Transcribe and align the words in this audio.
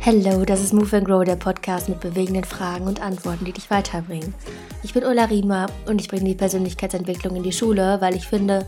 Hello, 0.00 0.44
das 0.44 0.62
ist 0.62 0.72
Move 0.72 0.98
and 0.98 1.06
Grow, 1.06 1.24
der 1.24 1.34
Podcast 1.34 1.88
mit 1.88 1.98
bewegenden 1.98 2.44
Fragen 2.44 2.86
und 2.86 3.02
Antworten, 3.02 3.44
die 3.44 3.52
dich 3.52 3.70
weiterbringen. 3.70 4.34
Ich 4.84 4.94
bin 4.94 5.04
Ulla 5.04 5.24
Riemer 5.24 5.66
und 5.86 6.00
ich 6.00 6.08
bringe 6.08 6.26
die 6.26 6.34
Persönlichkeitsentwicklung 6.34 7.34
in 7.34 7.42
die 7.42 7.50
Schule, 7.50 8.00
weil 8.00 8.14
ich 8.14 8.28
finde, 8.28 8.66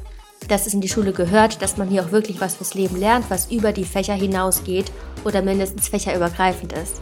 dass 0.48 0.66
es 0.66 0.74
in 0.74 0.80
die 0.80 0.88
Schule 0.88 1.12
gehört, 1.12 1.62
dass 1.62 1.76
man 1.76 1.88
hier 1.88 2.04
auch 2.04 2.10
wirklich 2.10 2.40
was 2.40 2.56
fürs 2.56 2.74
Leben 2.74 2.96
lernt, 2.96 3.30
was 3.30 3.52
über 3.52 3.70
die 3.70 3.84
Fächer 3.84 4.14
hinausgeht 4.14 4.90
oder 5.24 5.42
mindestens 5.42 5.88
fächerübergreifend 5.88 6.72
ist. 6.72 7.00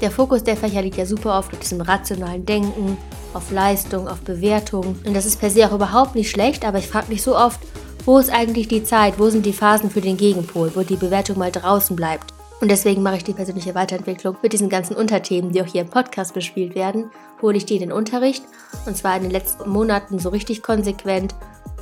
Der 0.00 0.10
Fokus 0.10 0.44
der 0.44 0.56
Fächer 0.56 0.80
liegt 0.80 0.96
ja 0.96 1.04
super 1.04 1.38
oft 1.38 1.52
auf 1.52 1.58
diesem 1.58 1.82
rationalen 1.82 2.46
Denken, 2.46 2.96
auf 3.34 3.50
Leistung, 3.50 4.08
auf 4.08 4.20
Bewertung. 4.20 4.98
Und 5.04 5.14
das 5.14 5.26
ist 5.26 5.40
per 5.40 5.50
se 5.50 5.66
auch 5.66 5.74
überhaupt 5.74 6.14
nicht 6.14 6.30
schlecht, 6.30 6.64
aber 6.64 6.78
ich 6.78 6.88
frage 6.88 7.08
mich 7.08 7.22
so 7.22 7.36
oft, 7.36 7.60
wo 8.04 8.18
ist 8.18 8.30
eigentlich 8.30 8.68
die 8.68 8.84
Zeit, 8.84 9.18
wo 9.18 9.30
sind 9.30 9.46
die 9.46 9.52
Phasen 9.52 9.90
für 9.90 10.00
den 10.00 10.16
Gegenpol, 10.16 10.72
wo 10.74 10.82
die 10.82 10.96
Bewertung 10.96 11.38
mal 11.38 11.50
draußen 11.50 11.96
bleibt. 11.96 12.34
Und 12.60 12.70
deswegen 12.70 13.02
mache 13.02 13.16
ich 13.16 13.24
die 13.24 13.32
persönliche 13.32 13.74
Weiterentwicklung 13.74 14.36
mit 14.42 14.52
diesen 14.52 14.68
ganzen 14.68 14.96
Unterthemen, 14.96 15.52
die 15.52 15.60
auch 15.60 15.66
hier 15.66 15.82
im 15.82 15.88
Podcast 15.88 16.34
bespielt 16.34 16.74
werden, 16.74 17.10
hole 17.42 17.56
ich 17.56 17.66
die 17.66 17.74
in 17.74 17.80
den 17.80 17.92
Unterricht. 17.92 18.44
Und 18.86 18.96
zwar 18.96 19.16
in 19.16 19.22
den 19.22 19.30
letzten 19.30 19.68
Monaten 19.68 20.18
so 20.18 20.28
richtig 20.28 20.62
konsequent. 20.62 21.34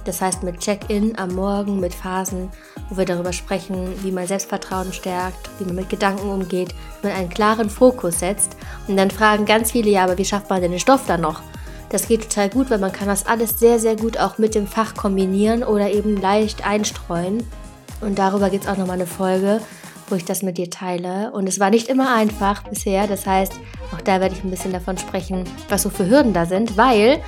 Das 0.04 0.20
heißt 0.20 0.42
mit 0.42 0.58
Check-in 0.58 1.16
am 1.18 1.34
Morgen, 1.34 1.78
mit 1.78 1.94
Phasen, 1.94 2.50
wo 2.88 2.96
wir 2.96 3.04
darüber 3.04 3.32
sprechen, 3.32 3.92
wie 4.02 4.10
man 4.10 4.26
Selbstvertrauen 4.26 4.92
stärkt, 4.92 5.50
wie 5.58 5.64
man 5.64 5.76
mit 5.76 5.90
Gedanken 5.90 6.28
umgeht, 6.28 6.74
wie 7.00 7.08
man 7.08 7.16
einen 7.16 7.30
klaren 7.30 7.70
Fokus 7.70 8.18
setzt. 8.18 8.56
Und 8.88 8.96
dann 8.96 9.10
fragen 9.10 9.44
ganz 9.44 9.70
viele, 9.70 9.90
ja, 9.90 10.04
aber 10.04 10.18
wie 10.18 10.24
schafft 10.24 10.50
man 10.50 10.60
denn 10.60 10.72
den 10.72 10.80
Stoff 10.80 11.06
dann 11.06 11.20
noch? 11.20 11.42
Das 11.92 12.08
geht 12.08 12.22
total 12.22 12.48
gut, 12.48 12.70
weil 12.70 12.78
man 12.78 12.90
kann 12.90 13.06
das 13.06 13.26
alles 13.26 13.60
sehr, 13.60 13.78
sehr 13.78 13.96
gut 13.96 14.18
auch 14.18 14.38
mit 14.38 14.54
dem 14.54 14.66
Fach 14.66 14.94
kombinieren 14.94 15.62
oder 15.62 15.90
eben 15.90 16.18
leicht 16.18 16.66
einstreuen. 16.66 17.44
Und 18.00 18.18
darüber 18.18 18.48
gibt 18.48 18.64
es 18.64 18.70
auch 18.70 18.78
nochmal 18.78 18.96
eine 18.96 19.06
Folge, 19.06 19.60
wo 20.08 20.14
ich 20.14 20.24
das 20.24 20.42
mit 20.42 20.56
dir 20.56 20.70
teile. 20.70 21.30
Und 21.32 21.46
es 21.46 21.60
war 21.60 21.68
nicht 21.68 21.88
immer 21.88 22.14
einfach 22.14 22.64
bisher. 22.64 23.06
Das 23.06 23.26
heißt, 23.26 23.52
auch 23.94 24.00
da 24.00 24.22
werde 24.22 24.34
ich 24.34 24.42
ein 24.42 24.50
bisschen 24.50 24.72
davon 24.72 24.96
sprechen, 24.96 25.44
was 25.68 25.82
so 25.82 25.90
für 25.90 26.08
Hürden 26.08 26.32
da 26.32 26.46
sind, 26.46 26.78
weil 26.78 27.20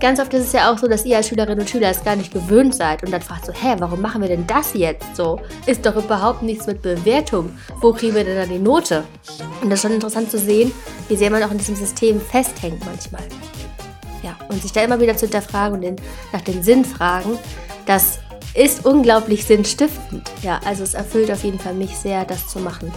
ganz 0.00 0.18
oft 0.18 0.32
ist 0.32 0.46
es 0.46 0.52
ja 0.52 0.72
auch 0.72 0.78
so, 0.78 0.88
dass 0.88 1.04
ihr 1.04 1.18
als 1.18 1.28
Schülerinnen 1.28 1.60
und 1.60 1.68
Schüler 1.68 1.90
es 1.90 2.02
gar 2.02 2.16
nicht 2.16 2.32
gewöhnt 2.32 2.74
seid 2.74 3.04
und 3.04 3.12
dann 3.12 3.20
fragt 3.20 3.44
so, 3.44 3.52
hä, 3.52 3.76
warum 3.80 4.00
machen 4.00 4.22
wir 4.22 4.28
denn 4.28 4.46
das 4.46 4.72
jetzt 4.72 5.14
so? 5.14 5.40
Ist 5.66 5.84
doch 5.84 5.96
überhaupt 5.96 6.42
nichts 6.42 6.66
mit 6.66 6.80
Bewertung. 6.80 7.50
Wo 7.82 7.92
kriegen 7.92 8.14
wir 8.14 8.24
denn 8.24 8.36
dann 8.36 8.48
die 8.48 8.58
Note? 8.58 9.04
Und 9.60 9.68
das 9.68 9.80
ist 9.80 9.82
schon 9.82 9.92
interessant 9.92 10.30
zu 10.30 10.38
sehen, 10.38 10.72
wie 11.08 11.16
sehr 11.16 11.30
man 11.30 11.42
auch 11.42 11.50
in 11.50 11.58
diesem 11.58 11.76
System 11.76 12.18
festhängt 12.18 12.82
manchmal. 12.86 13.22
Ja, 14.22 14.36
und 14.48 14.62
sich 14.62 14.72
da 14.72 14.82
immer 14.82 15.00
wieder 15.00 15.16
zu 15.16 15.26
hinterfragen 15.26 15.74
und 15.74 15.80
den, 15.82 15.96
nach 16.32 16.40
dem 16.40 16.62
Sinn 16.62 16.84
fragen, 16.84 17.38
dass 17.86 18.18
ist 18.56 18.86
unglaublich 18.86 19.44
sinnstiftend. 19.44 20.30
Ja, 20.42 20.60
also 20.64 20.82
es 20.82 20.94
erfüllt 20.94 21.30
auf 21.30 21.44
jeden 21.44 21.58
Fall 21.58 21.74
mich 21.74 21.96
sehr, 21.96 22.24
das 22.24 22.48
zu 22.48 22.58
machen. 22.58 22.90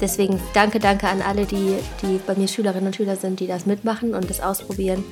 Deswegen 0.00 0.40
danke, 0.54 0.78
danke 0.78 1.08
an 1.08 1.20
alle, 1.20 1.44
die, 1.44 1.74
die 2.02 2.20
bei 2.26 2.34
mir 2.34 2.48
Schülerinnen 2.48 2.86
und 2.86 2.96
Schüler 2.96 3.16
sind, 3.16 3.40
die 3.40 3.46
das 3.46 3.66
mitmachen 3.66 4.14
und 4.14 4.30
das 4.30 4.40
ausprobieren. 4.40 5.04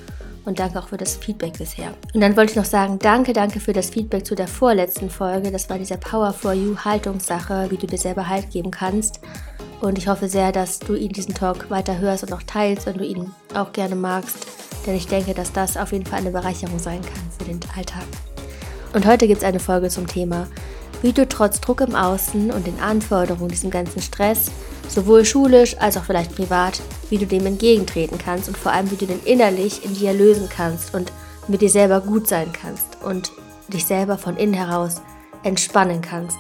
Und 0.45 0.61
danke 0.61 0.79
auch 0.79 0.89
für 0.89 0.97
das 0.97 1.17
Feedback 1.17 1.59
bisher. 1.59 1.93
Und 2.15 2.23
dann 2.23 2.35
wollte 2.37 2.53
ich 2.53 2.57
noch 2.57 2.65
sagen, 2.65 2.99
danke, 2.99 3.35
danke 3.35 3.61
für 3.61 3.75
das 3.75 3.91
Feedback 3.91 4.25
zu 4.25 4.35
der 4.35 4.49
vorletzten 4.49 5.11
Folge. 5.11 5.51
Das 5.51 5.69
war 5.69 5.79
dieser 5.79 5.99
Power 5.99 6.33
for 6.33 6.55
You 6.55 6.77
Haltungssache, 6.77 7.67
wie 7.71 7.77
du 7.77 7.87
dir 7.87 7.99
selber 7.99 8.29
Halt 8.29 8.51
geben 8.51 8.71
kannst. 8.71 9.21
Und 9.81 9.97
ich 9.97 10.09
hoffe 10.09 10.29
sehr, 10.29 10.51
dass 10.51 10.81
du 10.81 10.95
ihn 10.95 11.13
diesen 11.13 11.35
Talk 11.35 11.71
weiter 11.71 11.99
hörst 11.99 12.25
und 12.25 12.33
auch 12.33 12.43
teilst, 12.43 12.87
wenn 12.87 12.99
du 12.99 13.05
ihn 13.05 13.33
auch 13.55 13.73
gerne 13.73 13.95
magst. 13.95 14.47
Denn 14.87 14.97
ich 14.97 15.07
denke, 15.07 15.35
dass 15.35 15.53
das 15.53 15.77
auf 15.77 15.93
jeden 15.93 16.07
Fall 16.07 16.21
eine 16.21 16.31
Bereicherung 16.31 16.79
sein 16.79 17.01
kann 17.03 17.31
für 17.39 17.45
den 17.45 17.61
Alltag. 17.77 18.07
Und 18.93 19.07
heute 19.07 19.29
gibt 19.29 19.39
es 19.39 19.45
eine 19.45 19.61
Folge 19.61 19.89
zum 19.89 20.07
Thema, 20.07 20.49
wie 21.03 21.13
du 21.13 21.29
trotz 21.29 21.61
Druck 21.61 21.81
im 21.81 21.95
Außen 21.95 22.51
und 22.51 22.67
den 22.67 22.81
Anforderungen, 22.81 23.51
diesem 23.51 23.71
ganzen 23.71 24.03
Stress, 24.03 24.51
sowohl 24.89 25.25
schulisch 25.25 25.77
als 25.79 25.97
auch 25.97 26.05
vielleicht 26.05 26.35
privat, 26.35 26.81
wie 27.11 27.19
du 27.19 27.27
dem 27.27 27.47
entgegentreten 27.47 28.19
kannst 28.19 28.49
und 28.49 28.57
vor 28.57 28.73
allem, 28.73 28.91
wie 28.91 28.97
du 28.97 29.07
den 29.07 29.23
innerlich 29.25 29.85
in 29.85 29.95
dir 29.95 30.13
lösen 30.13 30.49
kannst 30.49 30.95
und 30.95 31.13
mit 31.47 31.61
dir 31.61 31.71
selber 31.71 32.01
gut 32.01 32.27
sein 32.27 32.53
kannst 32.53 32.99
und 33.05 33.31
dich 33.69 33.85
selber 33.85 34.19
von 34.19 34.37
innen 34.37 34.55
heraus 34.55 35.03
entspannen 35.45 36.01
kannst. 36.01 36.37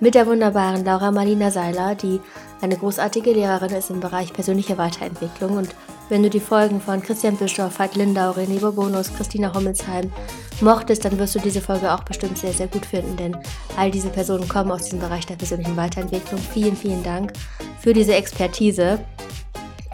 Mit 0.00 0.14
der 0.14 0.26
wunderbaren 0.26 0.84
Laura 0.84 1.10
Marlina 1.10 1.50
Seiler, 1.50 1.94
die 1.94 2.20
eine 2.60 2.76
großartige 2.76 3.32
Lehrerin 3.32 3.70
ist 3.70 3.90
im 3.90 4.00
Bereich 4.00 4.32
persönliche 4.32 4.78
Weiterentwicklung 4.78 5.56
und 5.56 5.74
wenn 6.10 6.22
du 6.24 6.30
die 6.30 6.40
Folgen 6.40 6.80
von 6.80 7.00
Christian 7.00 7.36
Bischoff, 7.36 7.78
Veit 7.78 7.94
Lindau, 7.94 8.32
René 8.32 8.60
Bobonus, 8.60 9.14
Christina 9.14 9.54
Hommelsheim 9.54 10.12
mochtest, 10.60 11.04
dann 11.04 11.16
wirst 11.18 11.36
du 11.36 11.38
diese 11.38 11.60
Folge 11.60 11.94
auch 11.94 12.02
bestimmt 12.02 12.36
sehr, 12.36 12.52
sehr 12.52 12.66
gut 12.66 12.84
finden, 12.84 13.16
denn 13.16 13.36
all 13.76 13.92
diese 13.92 14.08
Personen 14.08 14.48
kommen 14.48 14.72
aus 14.72 14.82
diesem 14.82 14.98
Bereich 14.98 15.24
der 15.26 15.36
persönlichen 15.36 15.76
Weiterentwicklung. 15.76 16.40
Vielen, 16.52 16.76
vielen 16.76 17.02
Dank 17.04 17.32
für 17.80 17.92
diese 17.92 18.14
Expertise. 18.14 18.98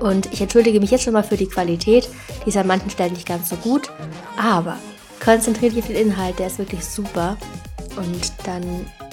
Und 0.01 0.33
ich 0.33 0.41
entschuldige 0.41 0.81
mich 0.81 0.91
jetzt 0.91 1.05
schon 1.05 1.13
mal 1.13 1.23
für 1.23 1.37
die 1.37 1.47
Qualität. 1.47 2.09
Die 2.45 2.49
ist 2.49 2.57
an 2.57 2.67
manchen 2.67 2.91
Stellen 2.91 3.13
nicht 3.13 3.29
ganz 3.29 3.51
so 3.51 3.57
gut. 3.57 3.91
Aber 4.37 4.77
konzentriert 5.23 5.73
dich 5.73 5.81
auf 5.81 5.87
den 5.89 5.97
Inhalt, 5.97 6.39
der 6.39 6.49
ist 6.49 6.59
wirklich 6.59 6.85
super. 6.85 7.37
Und 7.97 8.33
dann 8.45 8.63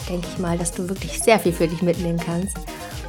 denke 0.09 0.28
ich 0.31 0.40
mal, 0.40 0.58
dass 0.58 0.72
du 0.72 0.88
wirklich 0.90 1.22
sehr 1.22 1.40
viel 1.40 1.53
für 1.53 1.68
dich 1.68 1.81
mitnehmen 1.81 2.20
kannst 2.20 2.58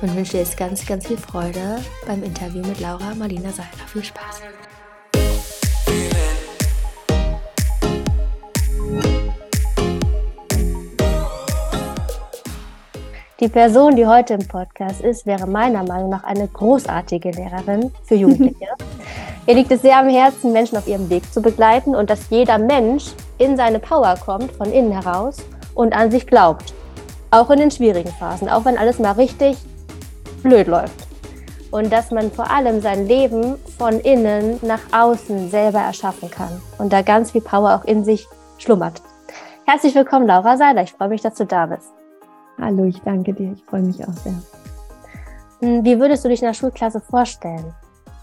und 0.02 0.14
wünsche 0.16 0.32
dir 0.32 0.38
jetzt 0.38 0.56
ganz, 0.56 0.86
ganz 0.86 1.06
viel 1.06 1.16
Freude 1.16 1.78
beim 2.06 2.22
Interview 2.22 2.62
mit 2.66 2.80
Laura 2.80 3.14
Marlina 3.14 3.50
Seiler. 3.50 3.68
Viel 3.86 4.04
Spaß! 4.04 4.42
Die 13.40 13.48
Person, 13.48 13.96
die 13.96 14.06
heute 14.06 14.34
im 14.34 14.46
Podcast 14.48 15.00
ist, 15.00 15.26
wäre 15.26 15.46
meiner 15.46 15.82
Meinung 15.84 16.08
nach 16.08 16.24
eine 16.24 16.48
großartige 16.48 17.30
Lehrerin 17.30 17.92
für 18.04 18.14
Jugendliche. 18.14 18.68
Ihr 19.46 19.54
liegt 19.54 19.70
es 19.70 19.82
sehr 19.82 19.98
am 19.98 20.08
Herzen, 20.08 20.52
Menschen 20.52 20.78
auf 20.78 20.86
ihrem 20.86 21.10
Weg 21.10 21.30
zu 21.30 21.42
begleiten 21.42 21.94
und 21.94 22.08
dass 22.08 22.30
jeder 22.30 22.56
Mensch 22.56 23.06
in 23.36 23.56
seine 23.56 23.80
Power 23.80 24.14
kommt, 24.24 24.52
von 24.52 24.72
innen 24.72 24.92
heraus 24.92 25.36
und 25.74 25.94
an 25.94 26.10
sich 26.10 26.26
glaubt. 26.26 26.72
Auch 27.30 27.50
in 27.50 27.58
den 27.58 27.70
schwierigen 27.70 28.12
Phasen, 28.12 28.48
auch 28.48 28.64
wenn 28.64 28.78
alles 28.78 28.98
mal 28.98 29.12
richtig 29.12 29.58
blöd 30.44 30.68
läuft. 30.68 31.08
Und 31.72 31.92
dass 31.92 32.12
man 32.12 32.30
vor 32.30 32.48
allem 32.48 32.80
sein 32.80 33.08
Leben 33.08 33.56
von 33.78 33.98
innen 33.98 34.60
nach 34.62 34.82
außen 34.92 35.50
selber 35.50 35.80
erschaffen 35.80 36.30
kann 36.30 36.60
und 36.78 36.92
da 36.92 37.02
ganz 37.02 37.32
viel 37.32 37.40
Power 37.40 37.74
auch 37.74 37.84
in 37.84 38.04
sich 38.04 38.28
schlummert. 38.58 39.02
Herzlich 39.66 39.94
willkommen, 39.96 40.28
Laura 40.28 40.56
Seiler. 40.56 40.84
Ich 40.84 40.92
freue 40.92 41.08
mich, 41.08 41.22
dass 41.22 41.34
du 41.34 41.46
da 41.46 41.66
bist. 41.66 41.90
Hallo, 42.60 42.84
ich 42.84 43.00
danke 43.00 43.32
dir. 43.32 43.54
Ich 43.54 43.64
freue 43.64 43.82
mich 43.82 44.06
auch 44.06 44.12
sehr. 44.12 44.34
Hm, 45.60 45.84
wie 45.84 45.98
würdest 45.98 46.24
du 46.24 46.28
dich 46.28 46.42
in 46.42 46.46
der 46.46 46.54
Schulklasse 46.54 47.00
vorstellen? 47.00 47.74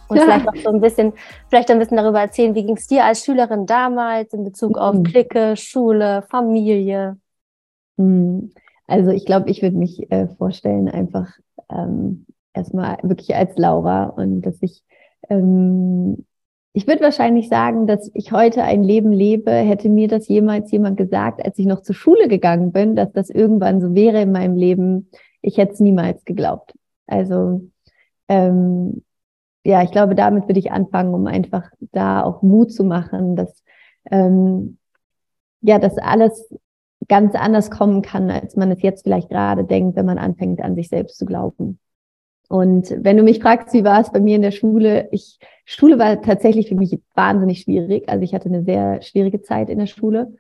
Und 0.08 0.18
ja. 0.18 0.24
vielleicht 0.24 0.48
auch 0.48 0.56
so 0.56 0.70
ein 0.70 0.80
bisschen, 0.80 1.14
vielleicht 1.50 1.72
ein 1.72 1.80
bisschen 1.80 1.98
darüber 1.98 2.22
erzählen, 2.22 2.54
wie 2.56 2.64
ging 2.64 2.78
es 2.78 2.88
dir 2.88 3.04
als 3.04 3.26
Schülerin 3.26 3.66
damals 3.66 4.32
in 4.34 4.44
Bezug 4.44 4.78
auf 4.78 4.96
mhm. 4.96 5.04
Clique, 5.04 5.58
Schule, 5.58 6.22
Familie? 6.30 7.18
Mhm. 7.98 8.54
Also 8.92 9.12
ich 9.12 9.26
glaube, 9.26 9.50
ich 9.50 9.62
würde 9.62 9.78
mich 9.78 10.12
äh, 10.12 10.28
vorstellen, 10.38 10.90
einfach 10.90 11.30
ähm, 11.70 12.26
erstmal 12.54 12.98
wirklich 13.04 13.34
als 13.34 13.58
Laura 13.58 14.04
und 14.04 14.42
dass 14.42 14.62
ich, 14.62 14.84
ähm, 15.30 16.26
ich 16.74 16.88
würde 16.88 17.02
wahrscheinlich 17.02 17.48
sagen, 17.48 17.88
dass 17.88 18.12
ich 18.14 18.34
heute 18.34 18.64
ein 18.64 18.84
Leben 18.84 19.14
lebe, 19.14 19.50
hätte 19.50 19.88
mir 19.88 20.10
das 20.10 20.28
jemals 20.28 20.70
jemand 20.72 20.98
gesagt, 20.98 21.42
als 21.42 21.58
ich 21.58 21.68
noch 21.68 21.84
zur 21.84 21.96
Schule 21.96 22.28
gegangen 22.28 22.74
bin, 22.74 22.98
dass 22.98 23.14
das 23.14 23.30
irgendwann 23.30 23.80
so 23.80 23.96
wäre 23.96 24.24
in 24.24 24.34
meinem 24.34 24.58
Leben, 24.58 25.10
ich 25.42 25.58
hätte 25.58 25.72
es 25.72 25.80
niemals 25.80 26.26
geglaubt. 26.26 26.74
Also 27.08 27.70
ähm, 28.28 29.04
ja, 29.64 29.84
ich 29.84 29.92
glaube, 29.92 30.16
damit 30.16 30.50
würde 30.50 30.60
ich 30.60 30.74
anfangen, 30.74 31.14
um 31.14 31.28
einfach 31.28 31.72
da 31.94 32.24
auch 32.26 32.42
Mut 32.42 32.74
zu 32.74 32.84
machen, 32.84 33.38
dass 33.38 33.64
ähm, 34.12 34.80
ja, 35.62 35.80
dass 35.80 35.98
alles 35.98 36.54
ganz 37.08 37.36
anders 37.36 37.72
kommen 37.72 38.02
kann, 38.02 38.30
als 38.30 38.56
man 38.56 38.72
es 38.72 38.82
jetzt 38.82 39.04
vielleicht 39.04 39.30
gerade 39.30 39.64
denkt, 39.64 39.96
wenn 39.96 40.06
man 40.06 40.18
anfängt, 40.18 40.62
an 40.62 40.76
sich 40.76 40.90
selbst 40.90 41.18
zu 41.18 41.26
glauben. 41.26 41.80
Und 42.48 42.94
wenn 42.98 43.18
du 43.18 43.24
mich 43.24 43.40
fragst, 43.40 43.74
wie 43.74 43.84
war 43.84 44.02
es 44.02 44.12
bei 44.12 44.20
mir 44.20 44.36
in 44.36 44.42
der 44.42 44.52
Schule? 44.52 45.08
Ich, 45.12 45.40
Schule 45.66 45.98
war 45.98 46.22
tatsächlich 46.22 46.68
für 46.68 46.76
mich 46.76 47.00
wahnsinnig 47.16 47.62
schwierig. 47.62 48.10
Also 48.10 48.24
ich 48.24 48.34
hatte 48.34 48.50
eine 48.50 48.64
sehr 48.64 49.02
schwierige 49.02 49.42
Zeit 49.42 49.70
in 49.70 49.80
der 49.80 49.88
Schule. 49.88 50.36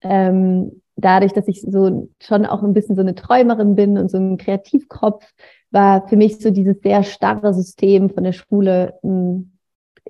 Ähm, 0.00 0.80
dadurch, 0.96 1.32
dass 1.32 1.48
ich 1.48 1.60
so 1.60 2.08
schon 2.18 2.46
auch 2.46 2.62
ein 2.62 2.72
bisschen 2.72 2.96
so 2.96 3.02
eine 3.02 3.14
Träumerin 3.14 3.74
bin 3.74 3.98
und 3.98 4.10
so 4.10 4.16
ein 4.16 4.38
Kreativkopf, 4.38 5.30
war 5.70 6.08
für 6.08 6.16
mich 6.16 6.38
so 6.38 6.50
dieses 6.50 6.80
sehr 6.80 7.02
starre 7.02 7.52
System 7.52 8.08
von 8.08 8.24
der 8.24 8.32
Schule 8.32 8.94
hm, 9.02 9.52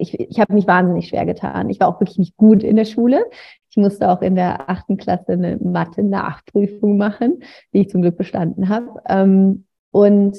ich, 0.00 0.18
ich 0.18 0.40
habe 0.40 0.54
mich 0.54 0.66
wahnsinnig 0.66 1.08
schwer 1.08 1.26
getan. 1.26 1.68
Ich 1.70 1.80
war 1.80 1.88
auch 1.88 2.00
wirklich 2.00 2.18
nicht 2.18 2.36
gut 2.36 2.62
in 2.62 2.76
der 2.76 2.84
Schule. 2.84 3.24
Ich 3.70 3.76
musste 3.76 4.10
auch 4.10 4.20
in 4.20 4.34
der 4.34 4.68
achten 4.68 4.96
Klasse 4.96 5.32
eine 5.32 5.56
Mathe-Nachprüfung 5.56 6.96
machen, 6.96 7.42
die 7.72 7.82
ich 7.82 7.88
zum 7.88 8.02
Glück 8.02 8.16
bestanden 8.16 8.68
habe. 8.68 9.00
Ähm, 9.08 9.64
und 9.92 10.36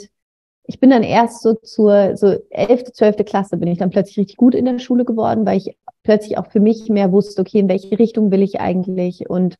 ich 0.63 0.79
bin 0.79 0.89
dann 0.89 1.03
erst 1.03 1.41
so 1.41 1.53
zur 1.55 2.15
so 2.17 2.37
elfte, 2.49 2.91
zwölfte 2.93 3.23
Klasse 3.23 3.57
bin 3.57 3.69
ich 3.69 3.79
dann 3.79 3.89
plötzlich 3.89 4.17
richtig 4.17 4.37
gut 4.37 4.55
in 4.55 4.65
der 4.65 4.79
Schule 4.79 5.05
geworden, 5.05 5.45
weil 5.45 5.57
ich 5.57 5.77
plötzlich 6.03 6.37
auch 6.37 6.51
für 6.51 6.59
mich 6.59 6.89
mehr 6.89 7.11
wusste, 7.11 7.41
okay, 7.41 7.59
in 7.59 7.69
welche 7.69 7.97
Richtung 7.99 8.31
will 8.31 8.41
ich 8.41 8.59
eigentlich 8.59 9.29
und 9.29 9.55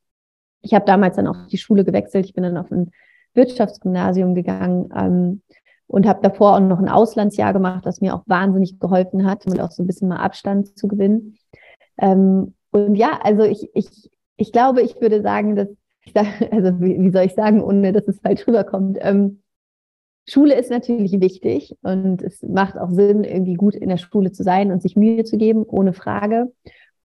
Ich 0.62 0.74
habe 0.74 0.86
damals 0.86 1.16
dann 1.16 1.28
auch 1.28 1.48
die 1.48 1.58
Schule 1.58 1.84
gewechselt. 1.86 2.26
Ich 2.26 2.34
bin 2.34 2.44
dann 2.44 2.58
auf 2.58 2.72
ein 2.72 2.92
Wirtschaftsgymnasium 3.34 4.36
gegangen 4.36 4.90
ähm, 4.96 5.42
und 5.88 6.08
habe 6.08 6.22
davor 6.22 6.56
auch 6.56 6.60
noch 6.60 6.80
ein 6.80 6.90
Auslandsjahr 6.90 7.54
gemacht, 7.54 7.86
das 7.86 8.02
mir 8.02 8.16
auch 8.16 8.24
wahnsinnig 8.28 8.80
geholfen 8.80 9.26
hat 9.26 9.46
und 9.48 9.60
auch 9.60 9.72
so 9.72 9.84
ein 9.84 9.88
bisschen 9.88 10.10
mal 10.10 10.18
Abstand 10.18 10.78
zu 10.78 10.88
gewinnen. 10.88 11.38
Ähm, 11.98 12.54
und 12.72 12.96
ja, 12.96 13.20
also 13.24 13.44
ich, 13.44 13.70
ich, 13.74 14.10
ich 14.38 14.52
glaube, 14.52 14.82
ich 14.82 15.00
würde 15.00 15.22
sagen, 15.22 15.56
dass, 15.56 15.68
also 16.52 16.82
wie, 16.82 17.00
wie 17.00 17.12
soll 17.12 17.26
ich 17.26 17.34
sagen, 17.34 17.62
ohne 17.62 17.92
dass 17.94 18.08
es 18.08 18.20
falsch 18.20 18.48
rüberkommt, 18.48 18.98
ähm, 19.02 19.42
Schule 20.28 20.56
ist 20.56 20.70
natürlich 20.70 21.20
wichtig 21.20 21.76
und 21.82 22.22
es 22.22 22.44
macht 22.44 22.78
auch 22.78 22.92
Sinn, 22.92 23.24
irgendwie 23.24 23.56
gut 23.56 23.76
in 23.76 23.90
der 23.90 23.98
Schule 23.98 24.32
zu 24.32 24.44
sein 24.44 24.72
und 24.72 24.82
sich 24.82 24.96
Mühe 24.96 25.24
zu 25.24 25.38
geben, 25.38 25.64
ohne 25.64 25.94
Frage. 25.94 26.52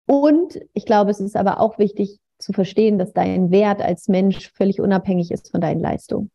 Und 0.06 0.60
ich 0.74 0.86
glaube, 0.86 1.12
es 1.12 1.20
ist 1.20 1.36
aber 1.36 1.60
auch 1.60 1.80
wichtig 1.80 2.20
zu 2.38 2.54
verstehen, 2.54 3.00
dass 3.00 3.14
dein 3.14 3.52
Wert 3.52 3.82
als 3.82 4.08
Mensch 4.10 4.52
völlig 4.52 4.82
unabhängig 4.82 5.32
ist 5.32 5.50
von 5.50 5.62
deinen 5.62 5.80
Leistungen. 5.80 6.30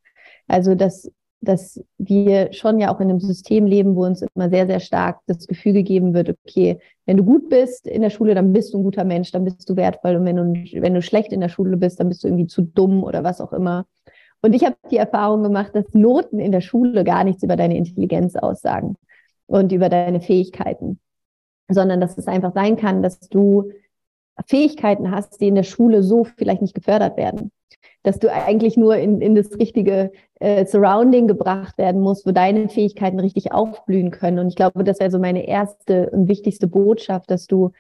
Also, 0.49 0.75
dass, 0.75 1.12
dass 1.41 1.83
wir 1.99 2.53
schon 2.53 2.79
ja 2.79 2.95
auch 2.95 3.01
in 3.01 3.09
einem 3.09 3.21
System 3.21 3.67
leben, 3.67 3.97
wo 3.97 4.05
uns 4.05 4.23
immer 4.35 4.51
sehr, 4.51 4.67
sehr 4.67 4.81
stark 4.81 5.21
das 5.27 5.47
Gefühl 5.47 5.73
gegeben 5.73 6.13
wird, 6.13 6.29
okay, 6.29 6.79
wenn 7.07 7.17
du 7.17 7.25
gut 7.25 7.49
bist 7.49 7.87
in 7.87 8.03
der 8.03 8.11
Schule, 8.11 8.35
dann 8.35 8.53
bist 8.53 8.75
du 8.75 8.79
ein 8.79 8.85
guter 8.85 9.05
Mensch, 9.05 9.33
dann 9.33 9.45
bist 9.45 9.69
du 9.69 9.77
wertvoll. 9.77 10.17
Und 10.17 10.25
wenn 10.27 10.37
du, 10.37 10.83
wenn 10.83 10.95
du 10.95 11.03
schlecht 11.03 11.33
in 11.33 11.41
der 11.41 11.49
Schule 11.49 11.77
bist, 11.77 11.99
dann 11.99 12.09
bist 12.09 12.23
du 12.23 12.29
irgendwie 12.29 12.47
zu 12.47 12.63
dumm 12.63 13.03
oder 13.03 13.25
was 13.25 13.41
auch 13.41 13.53
immer. 13.53 13.87
Und 14.43 14.55
ich 14.55 14.65
habe 14.65 14.77
die 14.91 14.97
Erfahrung 14.97 15.43
gemacht, 15.43 15.75
dass 15.75 15.93
Noten 15.93 16.39
in 16.39 16.53
der 16.53 16.61
Schule 16.61 17.05
gar 17.05 17.25
nichts 17.25 17.43
über 17.43 17.57
deine 17.57 17.77
Intelligenz 17.77 18.37
aussagen 18.37 18.97
und 19.47 19.73
über 19.73 19.89
deine 19.89 20.21
Fähigkeiten, 20.21 21.01
sondern 21.69 22.01
dass 22.01 22.17
es 22.17 22.27
einfach 22.27 22.53
sein 22.55 22.77
kann, 22.77 23.03
dass 23.03 23.19
du 23.21 23.71
Fähigkeiten 24.47 25.11
hast, 25.11 25.41
die 25.41 25.49
in 25.49 25.55
der 25.55 25.62
Schule 25.62 26.03
so 26.03 26.25
vielleicht 26.25 26.62
nicht 26.62 26.75
gefördert 26.75 27.17
werden. 27.17 27.50
Dass 28.03 28.19
du 28.19 28.32
eigentlich 28.32 28.77
nur 28.77 28.97
in, 28.97 29.21
in 29.21 29.35
das 29.35 29.59
richtige 29.59 30.12
äh, 30.38 30.65
Surrounding 30.65 31.29
gebracht 31.29 31.77
werden 31.77 32.00
musst, 32.00 32.27
wo 32.27 32.32
deine 32.32 32.69
Fähigkeiten 32.69 33.21
richtig 33.21 33.53
aufblühen 33.53 34.11
können. 34.11 34.38
Und 34.38 34.49
ich 34.49 34.56
glaube, 34.56 34.85
das 34.85 35.00
wäre 35.00 35.11
so 35.11 35.19
meine 35.19 35.47
erste 35.47 36.11
und 36.11 36.29
wichtigste 36.29 36.67
Botschaft, 36.67 37.31
dass 37.31 37.47
du 37.47 37.73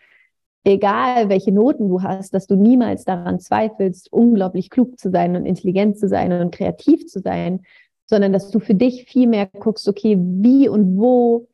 egal 0.64 1.28
welche 1.28 1.52
Noten 1.52 1.88
du 1.88 2.02
hast, 2.02 2.34
dass 2.34 2.46
du 2.46 2.56
niemals 2.56 3.04
daran 3.04 3.40
zweifelst, 3.40 4.12
unglaublich 4.12 4.70
klug 4.70 4.98
zu 4.98 5.10
sein 5.10 5.36
und 5.36 5.46
intelligent 5.46 5.98
zu 5.98 6.08
sein 6.08 6.32
und 6.32 6.54
kreativ 6.54 7.06
zu 7.06 7.20
sein, 7.20 7.62
sondern 8.06 8.32
dass 8.32 8.50
du 8.50 8.58
für 8.60 8.74
dich 8.74 9.04
viel 9.04 9.26
mehr 9.26 9.46
guckst, 9.46 9.88
okay, 9.88 10.18
wie 10.18 10.68
und 10.68 10.98
wo 10.98 11.46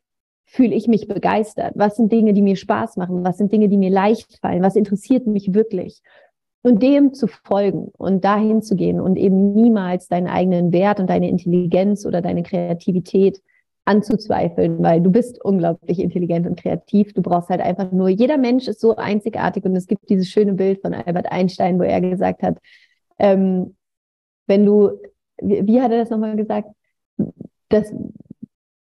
fühle 0.47 0.73
ich 0.73 0.87
mich 0.87 1.07
begeistert? 1.07 1.73
Was 1.75 1.97
sind 1.97 2.11
Dinge, 2.11 2.33
die 2.33 2.41
mir 2.41 2.55
Spaß 2.55 2.97
machen? 2.97 3.23
Was 3.23 3.37
sind 3.37 3.51
Dinge, 3.51 3.67
die 3.67 3.77
mir 3.77 3.91
leicht 3.91 4.39
fallen? 4.39 4.63
Was 4.63 4.75
interessiert 4.75 5.27
mich 5.27 5.53
wirklich? 5.53 6.01
Und 6.63 6.81
dem 6.81 7.13
zu 7.13 7.27
folgen 7.27 7.91
und 7.97 8.25
dahin 8.25 8.61
zu 8.61 8.75
gehen 8.75 8.99
und 8.99 9.17
eben 9.17 9.53
niemals 9.53 10.07
deinen 10.07 10.27
eigenen 10.27 10.71
Wert 10.71 10.99
und 10.99 11.09
deine 11.09 11.29
Intelligenz 11.29 12.05
oder 12.05 12.21
deine 12.21 12.43
Kreativität 12.43 13.41
anzuzweifeln, 13.85 14.81
weil 14.83 15.01
du 15.01 15.11
bist 15.11 15.43
unglaublich 15.43 15.99
intelligent 15.99 16.47
und 16.47 16.59
kreativ. 16.59 17.13
Du 17.13 17.21
brauchst 17.21 17.49
halt 17.49 17.61
einfach 17.61 17.91
nur, 17.91 18.09
jeder 18.09 18.37
Mensch 18.37 18.67
ist 18.67 18.81
so 18.81 18.95
einzigartig 18.95 19.63
und 19.63 19.75
es 19.75 19.87
gibt 19.87 20.09
dieses 20.09 20.27
schöne 20.27 20.53
Bild 20.53 20.81
von 20.81 20.93
Albert 20.93 21.31
Einstein, 21.31 21.79
wo 21.79 21.83
er 21.83 22.01
gesagt 22.01 22.41
hat, 22.41 22.57
ähm, 23.19 23.75
wenn 24.45 24.65
du, 24.65 24.91
wie, 25.41 25.65
wie 25.65 25.81
hat 25.81 25.91
er 25.91 25.99
das 25.99 26.09
nochmal 26.09 26.35
gesagt? 26.35 26.69
Das, 27.69 27.93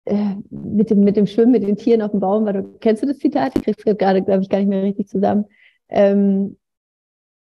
äh, 0.04 0.36
mit 0.50 0.90
dem, 0.90 1.00
mit 1.00 1.16
dem 1.16 1.26
Schwimmen, 1.26 1.52
mit 1.52 1.62
den 1.62 1.76
Tieren 1.76 2.02
auf 2.02 2.10
dem 2.10 2.20
Baum, 2.20 2.44
war 2.44 2.52
du, 2.52 2.62
kennst 2.80 3.02
du 3.02 3.06
das 3.06 3.18
Zitat? 3.18 3.52
Ich 3.56 3.62
krieg's 3.62 3.84
gerade, 3.84 4.22
glaube 4.22 4.42
ich, 4.42 4.48
gar 4.48 4.58
nicht 4.58 4.68
mehr 4.68 4.82
richtig 4.82 5.08
zusammen. 5.08 5.46
Ähm, 5.88 6.56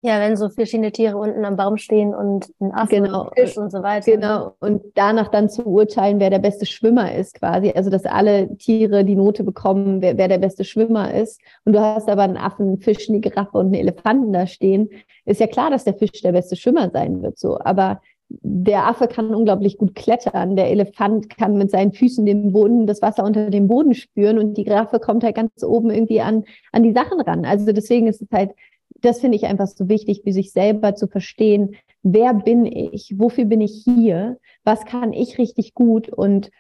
ja, 0.00 0.20
wenn 0.20 0.36
so 0.36 0.48
verschiedene 0.48 0.92
Tiere 0.92 1.16
unten 1.16 1.44
am 1.44 1.56
Baum 1.56 1.76
stehen 1.76 2.14
und 2.14 2.52
ein 2.60 2.72
Affe 2.72 3.00
genau, 3.00 3.22
und 3.22 3.36
ein 3.36 3.46
Fisch 3.46 3.58
und 3.58 3.70
so 3.70 3.82
weiter. 3.82 4.12
Genau, 4.12 4.54
und 4.60 4.82
danach 4.94 5.26
dann 5.28 5.48
zu 5.48 5.66
urteilen, 5.66 6.20
wer 6.20 6.30
der 6.30 6.38
beste 6.38 6.66
Schwimmer 6.66 7.12
ist 7.16 7.34
quasi. 7.34 7.72
Also, 7.74 7.90
dass 7.90 8.04
alle 8.04 8.56
Tiere 8.58 9.04
die 9.04 9.16
Note 9.16 9.42
bekommen, 9.42 10.00
wer, 10.00 10.16
wer 10.16 10.28
der 10.28 10.38
beste 10.38 10.62
Schwimmer 10.62 11.12
ist. 11.12 11.40
Und 11.64 11.72
du 11.72 11.80
hast 11.80 12.08
aber 12.08 12.22
einen 12.22 12.36
Affen, 12.36 12.68
einen 12.68 12.78
Fisch, 12.78 13.08
eine 13.08 13.18
Giraffe 13.18 13.58
und 13.58 13.66
einen 13.66 13.74
Elefanten 13.74 14.32
da 14.32 14.46
stehen. 14.46 14.88
Ist 15.24 15.40
ja 15.40 15.48
klar, 15.48 15.70
dass 15.70 15.82
der 15.82 15.94
Fisch 15.94 16.22
der 16.22 16.32
beste 16.32 16.54
Schwimmer 16.54 16.90
sein 16.90 17.20
wird, 17.20 17.36
so. 17.36 17.58
Aber 17.58 18.00
der 18.28 18.86
Affe 18.86 19.08
kann 19.08 19.34
unglaublich 19.34 19.78
gut 19.78 19.94
klettern. 19.94 20.54
Der 20.54 20.70
Elefant 20.70 21.30
kann 21.30 21.56
mit 21.56 21.70
seinen 21.70 21.92
Füßen 21.92 22.26
den 22.26 22.52
Boden, 22.52 22.86
das 22.86 23.00
Wasser 23.00 23.24
unter 23.24 23.50
dem 23.50 23.68
Boden 23.68 23.94
spüren 23.94 24.38
und 24.38 24.54
die 24.54 24.64
Giraffe 24.64 25.00
kommt 25.00 25.24
halt 25.24 25.36
ganz 25.36 25.62
oben 25.62 25.90
irgendwie 25.90 26.20
an, 26.20 26.44
an 26.72 26.82
die 26.82 26.92
Sachen 26.92 27.20
ran. 27.20 27.44
Also 27.44 27.72
deswegen 27.72 28.06
ist 28.06 28.20
es 28.20 28.28
halt 28.30 28.50
das 29.00 29.20
finde 29.20 29.36
ich 29.36 29.46
einfach 29.46 29.66
so 29.66 29.88
wichtig, 29.88 30.22
für 30.24 30.32
sich 30.32 30.52
selber 30.52 30.94
zu 30.94 31.06
verstehen, 31.06 31.76
wer 32.02 32.34
bin 32.34 32.66
ich, 32.66 33.14
wofür 33.16 33.44
bin 33.44 33.60
ich 33.60 33.82
hier, 33.84 34.38
was 34.64 34.84
kann 34.84 35.12
ich 35.12 35.38
richtig 35.38 35.74
gut 35.74 36.08
und 36.08 36.50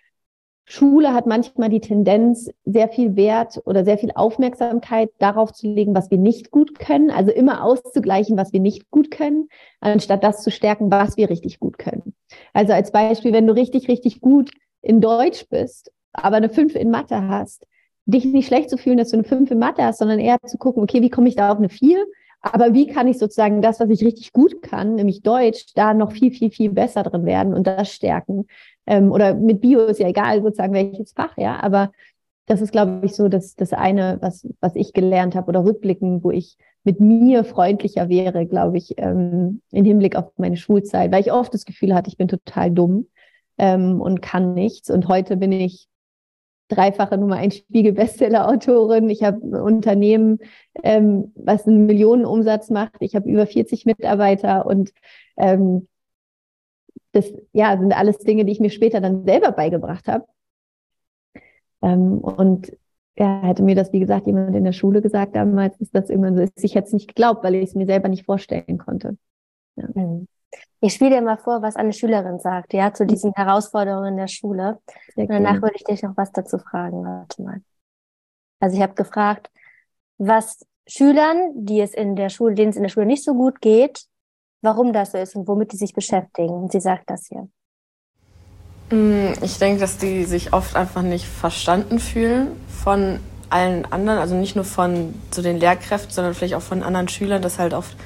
Schule 0.70 1.14
hat 1.14 1.26
manchmal 1.26 1.70
die 1.70 1.80
Tendenz, 1.80 2.50
sehr 2.66 2.88
viel 2.88 3.16
Wert 3.16 3.58
oder 3.64 3.86
sehr 3.86 3.96
viel 3.96 4.12
Aufmerksamkeit 4.14 5.08
darauf 5.18 5.54
zu 5.54 5.66
legen, 5.66 5.94
was 5.94 6.10
wir 6.10 6.18
nicht 6.18 6.50
gut 6.50 6.78
können, 6.78 7.10
also 7.10 7.32
immer 7.32 7.64
auszugleichen, 7.64 8.36
was 8.36 8.52
wir 8.52 8.60
nicht 8.60 8.90
gut 8.90 9.10
können, 9.10 9.48
anstatt 9.80 10.22
das 10.22 10.42
zu 10.42 10.50
stärken, 10.50 10.90
was 10.90 11.16
wir 11.16 11.30
richtig 11.30 11.58
gut 11.58 11.78
können. 11.78 12.12
Also 12.52 12.74
als 12.74 12.92
Beispiel, 12.92 13.32
wenn 13.32 13.46
du 13.46 13.54
richtig, 13.54 13.88
richtig 13.88 14.20
gut 14.20 14.50
in 14.82 15.00
Deutsch 15.00 15.46
bist, 15.48 15.90
aber 16.12 16.36
eine 16.36 16.50
5 16.50 16.74
in 16.74 16.90
Mathe 16.90 17.26
hast, 17.26 17.66
dich 18.04 18.26
nicht 18.26 18.46
schlecht 18.46 18.68
zu 18.68 18.76
fühlen, 18.76 18.98
dass 18.98 19.08
du 19.08 19.16
eine 19.16 19.24
5 19.24 19.50
in 19.50 19.58
Mathe 19.58 19.82
hast, 19.82 20.00
sondern 20.00 20.18
eher 20.18 20.36
zu 20.46 20.58
gucken, 20.58 20.82
okay, 20.82 21.00
wie 21.00 21.10
komme 21.10 21.28
ich 21.28 21.36
da 21.36 21.50
auf 21.50 21.58
eine 21.58 21.70
4 21.70 22.04
aber 22.40 22.72
wie 22.72 22.86
kann 22.86 23.08
ich 23.08 23.18
sozusagen 23.18 23.62
das, 23.62 23.80
was 23.80 23.90
ich 23.90 24.04
richtig 24.04 24.32
gut 24.32 24.62
kann, 24.62 24.94
nämlich 24.94 25.22
Deutsch, 25.22 25.66
da 25.74 25.92
noch 25.92 26.12
viel, 26.12 26.30
viel, 26.30 26.50
viel 26.50 26.70
besser 26.70 27.02
drin 27.02 27.26
werden 27.26 27.52
und 27.52 27.66
das 27.66 27.92
stärken? 27.92 28.46
Ähm, 28.88 29.12
oder 29.12 29.34
mit 29.34 29.60
Bio 29.60 29.80
ist 29.80 30.00
ja 30.00 30.08
egal, 30.08 30.42
sozusagen 30.42 30.72
welches 30.72 31.12
Fach, 31.12 31.36
ja, 31.36 31.60
aber 31.62 31.92
das 32.46 32.62
ist, 32.62 32.72
glaube 32.72 33.04
ich, 33.04 33.14
so 33.14 33.28
das, 33.28 33.54
das 33.54 33.74
eine, 33.74 34.16
was, 34.22 34.48
was 34.60 34.74
ich 34.74 34.94
gelernt 34.94 35.34
habe 35.34 35.48
oder 35.48 35.62
rückblicken, 35.62 36.24
wo 36.24 36.30
ich 36.30 36.56
mit 36.84 36.98
mir 36.98 37.44
freundlicher 37.44 38.08
wäre, 38.08 38.46
glaube 38.46 38.78
ich, 38.78 38.94
ähm, 38.96 39.60
im 39.70 39.84
Hinblick 39.84 40.16
auf 40.16 40.32
meine 40.38 40.56
Schulzeit, 40.56 41.12
weil 41.12 41.20
ich 41.20 41.30
oft 41.30 41.52
das 41.52 41.66
Gefühl 41.66 41.94
hatte, 41.94 42.08
ich 42.08 42.16
bin 42.16 42.28
total 42.28 42.70
dumm 42.70 43.08
ähm, 43.58 44.00
und 44.00 44.22
kann 44.22 44.54
nichts. 44.54 44.88
Und 44.88 45.06
heute 45.08 45.36
bin 45.36 45.52
ich 45.52 45.88
dreifache 46.68 47.18
Nummer 47.18 47.36
ein 47.36 47.50
Spiegel-Bestseller-Autorin. 47.50 49.10
Ich 49.10 49.22
habe 49.22 49.38
ein 49.46 49.54
Unternehmen, 49.54 50.38
ähm, 50.82 51.32
was 51.34 51.66
einen 51.66 51.84
Millionenumsatz 51.84 52.70
macht. 52.70 52.96
Ich 53.00 53.14
habe 53.14 53.28
über 53.28 53.46
40 53.46 53.84
Mitarbeiter 53.84 54.64
und 54.64 54.92
ähm, 55.36 55.88
das 57.12 57.32
ja, 57.52 57.78
sind 57.78 57.96
alles 57.96 58.18
Dinge, 58.18 58.44
die 58.44 58.52
ich 58.52 58.60
mir 58.60 58.70
später 58.70 59.00
dann 59.00 59.24
selber 59.24 59.52
beigebracht 59.52 60.08
habe. 60.08 60.26
Ähm, 61.82 62.18
und 62.18 62.76
ja, 63.16 63.42
hätte 63.42 63.62
mir 63.62 63.74
das, 63.74 63.92
wie 63.92 64.00
gesagt, 64.00 64.26
jemand 64.26 64.54
in 64.54 64.64
der 64.64 64.72
Schule 64.72 65.02
gesagt 65.02 65.34
damals, 65.34 65.76
dass 65.78 65.90
das 65.90 66.10
irgendwann 66.10 66.36
so 66.36 66.42
ist. 66.42 66.62
Ich 66.62 66.74
hätte 66.74 66.86
es 66.86 66.92
nicht 66.92 67.08
geglaubt, 67.08 67.42
weil 67.42 67.56
ich 67.56 67.70
es 67.70 67.74
mir 67.74 67.86
selber 67.86 68.08
nicht 68.08 68.24
vorstellen 68.24 68.78
konnte. 68.78 69.16
Ja. 69.76 69.88
Mhm. 69.94 70.28
Ich 70.80 70.94
spiele 70.94 71.16
dir 71.16 71.22
mal 71.22 71.36
vor, 71.36 71.60
was 71.60 71.76
eine 71.76 71.92
Schülerin 71.92 72.38
sagt, 72.38 72.72
ja, 72.72 72.92
zu 72.92 73.04
diesen 73.04 73.32
Herausforderungen 73.34 74.16
der 74.16 74.28
Schule. 74.28 74.78
Und 75.16 75.28
danach 75.28 75.60
würde 75.60 75.74
ich 75.74 75.84
dich 75.84 76.02
noch 76.02 76.16
was 76.16 76.30
dazu 76.30 76.58
fragen. 76.58 77.04
Warte 77.04 77.42
mal. 77.42 77.60
Also 78.60 78.76
ich 78.76 78.82
habe 78.82 78.94
gefragt, 78.94 79.50
was 80.18 80.64
Schülern, 80.86 81.52
die 81.54 81.80
es 81.80 81.94
in 81.94 82.16
der 82.16 82.28
Schule, 82.28 82.54
denen 82.54 82.70
es 82.70 82.76
in 82.76 82.82
der 82.82 82.90
Schule 82.90 83.06
nicht 83.06 83.24
so 83.24 83.34
gut 83.34 83.60
geht, 83.60 84.06
warum 84.62 84.92
das 84.92 85.12
so 85.12 85.18
ist 85.18 85.36
und 85.36 85.46
womit 85.48 85.72
die 85.72 85.76
sich 85.76 85.94
beschäftigen. 85.94 86.50
Und 86.50 86.72
sie 86.72 86.80
sagt 86.80 87.10
das 87.10 87.26
hier. 87.28 87.48
Mm, 88.90 89.34
ich 89.42 89.58
denke, 89.58 89.80
dass 89.80 89.98
die 89.98 90.24
sich 90.24 90.52
oft 90.52 90.76
einfach 90.76 91.02
nicht 91.02 91.26
verstanden 91.26 91.98
fühlen 91.98 92.48
von 92.68 93.20
allen 93.50 93.90
anderen, 93.90 94.18
also 94.18 94.34
nicht 94.34 94.56
nur 94.56 94.64
von 94.64 95.14
so 95.30 95.42
den 95.42 95.58
Lehrkräften, 95.58 96.12
sondern 96.12 96.34
vielleicht 96.34 96.54
auch 96.54 96.62
von 96.62 96.82
anderen 96.82 97.08
Schülern, 97.08 97.42
dass 97.42 97.58
halt 97.58 97.74
oft 97.74 97.96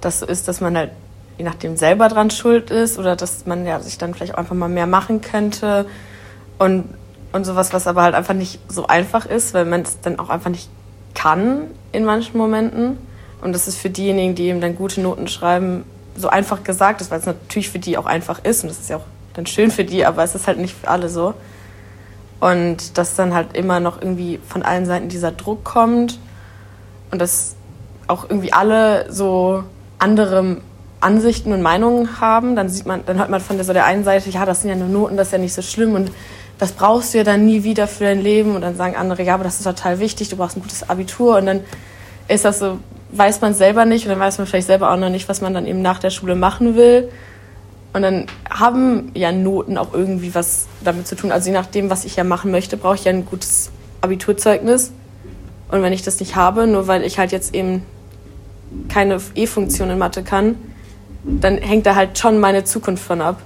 das 0.00 0.20
so 0.20 0.26
ist, 0.26 0.46
dass 0.46 0.60
man 0.60 0.76
halt 0.76 0.90
je 1.36 1.44
nachdem 1.44 1.76
selber 1.76 2.08
dran 2.08 2.30
schuld 2.30 2.70
ist 2.70 2.98
oder 2.98 3.16
dass 3.16 3.46
man 3.46 3.64
ja 3.64 3.80
sich 3.80 3.96
dann 3.96 4.12
vielleicht 4.12 4.34
auch 4.34 4.38
einfach 4.38 4.56
mal 4.56 4.68
mehr 4.68 4.86
machen 4.86 5.20
könnte 5.20 5.86
und, 6.58 6.94
und 7.32 7.44
sowas, 7.44 7.72
was 7.72 7.86
aber 7.86 8.02
halt 8.02 8.14
einfach 8.14 8.34
nicht 8.34 8.60
so 8.68 8.86
einfach 8.86 9.24
ist, 9.24 9.54
weil 9.54 9.64
man 9.64 9.82
es 9.82 10.00
dann 10.00 10.18
auch 10.18 10.30
einfach 10.30 10.50
nicht 10.50 10.68
kann 11.14 11.70
in 11.92 12.04
manchen 12.04 12.36
Momenten. 12.36 12.98
Und 13.40 13.52
das 13.52 13.68
ist 13.68 13.78
für 13.78 13.90
diejenigen, 13.90 14.34
die 14.34 14.44
eben 14.44 14.60
dann 14.60 14.76
gute 14.76 15.00
Noten 15.00 15.28
schreiben, 15.28 15.84
so 16.16 16.28
einfach 16.28 16.64
gesagt 16.64 17.00
ist, 17.00 17.10
weil 17.10 17.20
es 17.20 17.26
natürlich 17.26 17.70
für 17.70 17.78
die 17.78 17.96
auch 17.96 18.06
einfach 18.06 18.44
ist 18.44 18.64
und 18.64 18.70
das 18.70 18.80
ist 18.80 18.90
ja 18.90 18.96
auch 18.96 19.04
dann 19.34 19.46
schön 19.46 19.70
für 19.70 19.84
die, 19.84 20.04
aber 20.04 20.24
es 20.24 20.34
ist 20.34 20.46
halt 20.48 20.58
nicht 20.58 20.76
für 20.76 20.88
alle 20.88 21.08
so. 21.08 21.34
Und 22.40 22.98
dass 22.98 23.14
dann 23.14 23.34
halt 23.34 23.56
immer 23.56 23.80
noch 23.80 24.00
irgendwie 24.00 24.40
von 24.46 24.62
allen 24.62 24.86
Seiten 24.86 25.08
dieser 25.08 25.32
Druck 25.32 25.64
kommt 25.64 26.18
und 27.10 27.20
dass 27.20 27.54
auch 28.06 28.24
irgendwie 28.28 28.52
alle 28.52 29.12
so 29.12 29.64
andere 29.98 30.58
Ansichten 31.00 31.52
und 31.52 31.62
Meinungen 31.62 32.20
haben, 32.20 32.56
dann 32.56 32.68
sieht 32.68 32.86
man, 32.86 33.04
dann 33.06 33.18
hört 33.18 33.30
man 33.30 33.40
von 33.40 33.56
der, 33.56 33.64
so 33.64 33.72
der 33.72 33.84
einen 33.84 34.04
Seite, 34.04 34.30
ja, 34.30 34.44
das 34.44 34.62
sind 34.62 34.70
ja 34.70 34.76
nur 34.76 34.88
Noten, 34.88 35.16
das 35.16 35.28
ist 35.28 35.32
ja 35.32 35.38
nicht 35.38 35.54
so 35.54 35.62
schlimm 35.62 35.94
und 35.94 36.10
das 36.58 36.72
brauchst 36.72 37.14
du 37.14 37.18
ja 37.18 37.24
dann 37.24 37.46
nie 37.46 37.62
wieder 37.62 37.86
für 37.86 38.04
dein 38.04 38.20
Leben 38.20 38.56
und 38.56 38.62
dann 38.62 38.76
sagen 38.76 38.96
andere, 38.96 39.22
ja, 39.22 39.34
aber 39.34 39.44
das 39.44 39.58
ist 39.58 39.64
total 39.64 40.00
wichtig, 40.00 40.28
du 40.28 40.36
brauchst 40.36 40.56
ein 40.56 40.62
gutes 40.62 40.88
Abitur 40.88 41.36
und 41.36 41.46
dann 41.46 41.60
ist 42.26 42.44
das 42.44 42.58
so 42.58 42.78
weiß 43.10 43.40
man 43.40 43.54
selber 43.54 43.84
nicht 43.84 44.04
und 44.04 44.10
dann 44.10 44.20
weiß 44.20 44.38
man 44.38 44.46
vielleicht 44.46 44.66
selber 44.66 44.92
auch 44.92 44.96
noch 44.96 45.10
nicht, 45.10 45.28
was 45.28 45.40
man 45.40 45.54
dann 45.54 45.66
eben 45.66 45.82
nach 45.82 45.98
der 45.98 46.10
Schule 46.10 46.34
machen 46.34 46.76
will. 46.76 47.10
Und 47.92 48.02
dann 48.02 48.26
haben 48.50 49.10
ja 49.14 49.32
Noten 49.32 49.78
auch 49.78 49.94
irgendwie 49.94 50.34
was 50.34 50.66
damit 50.84 51.06
zu 51.06 51.16
tun. 51.16 51.32
Also 51.32 51.48
je 51.48 51.54
nachdem, 51.54 51.90
was 51.90 52.04
ich 52.04 52.16
ja 52.16 52.24
machen 52.24 52.50
möchte, 52.50 52.76
brauche 52.76 52.96
ich 52.96 53.04
ja 53.04 53.12
ein 53.12 53.24
gutes 53.24 53.70
Abiturzeugnis. 54.02 54.92
Und 55.70 55.82
wenn 55.82 55.92
ich 55.92 56.02
das 56.02 56.20
nicht 56.20 56.36
habe, 56.36 56.66
nur 56.66 56.86
weil 56.86 57.02
ich 57.02 57.18
halt 57.18 57.32
jetzt 57.32 57.54
eben 57.54 57.82
keine 58.88 59.18
E-Funktion 59.34 59.90
in 59.90 59.98
Mathe 59.98 60.22
kann, 60.22 60.56
dann 61.24 61.58
hängt 61.58 61.86
da 61.86 61.94
halt 61.94 62.18
schon 62.18 62.38
meine 62.38 62.64
Zukunft 62.64 63.02
von 63.02 63.20
ab. 63.20 63.40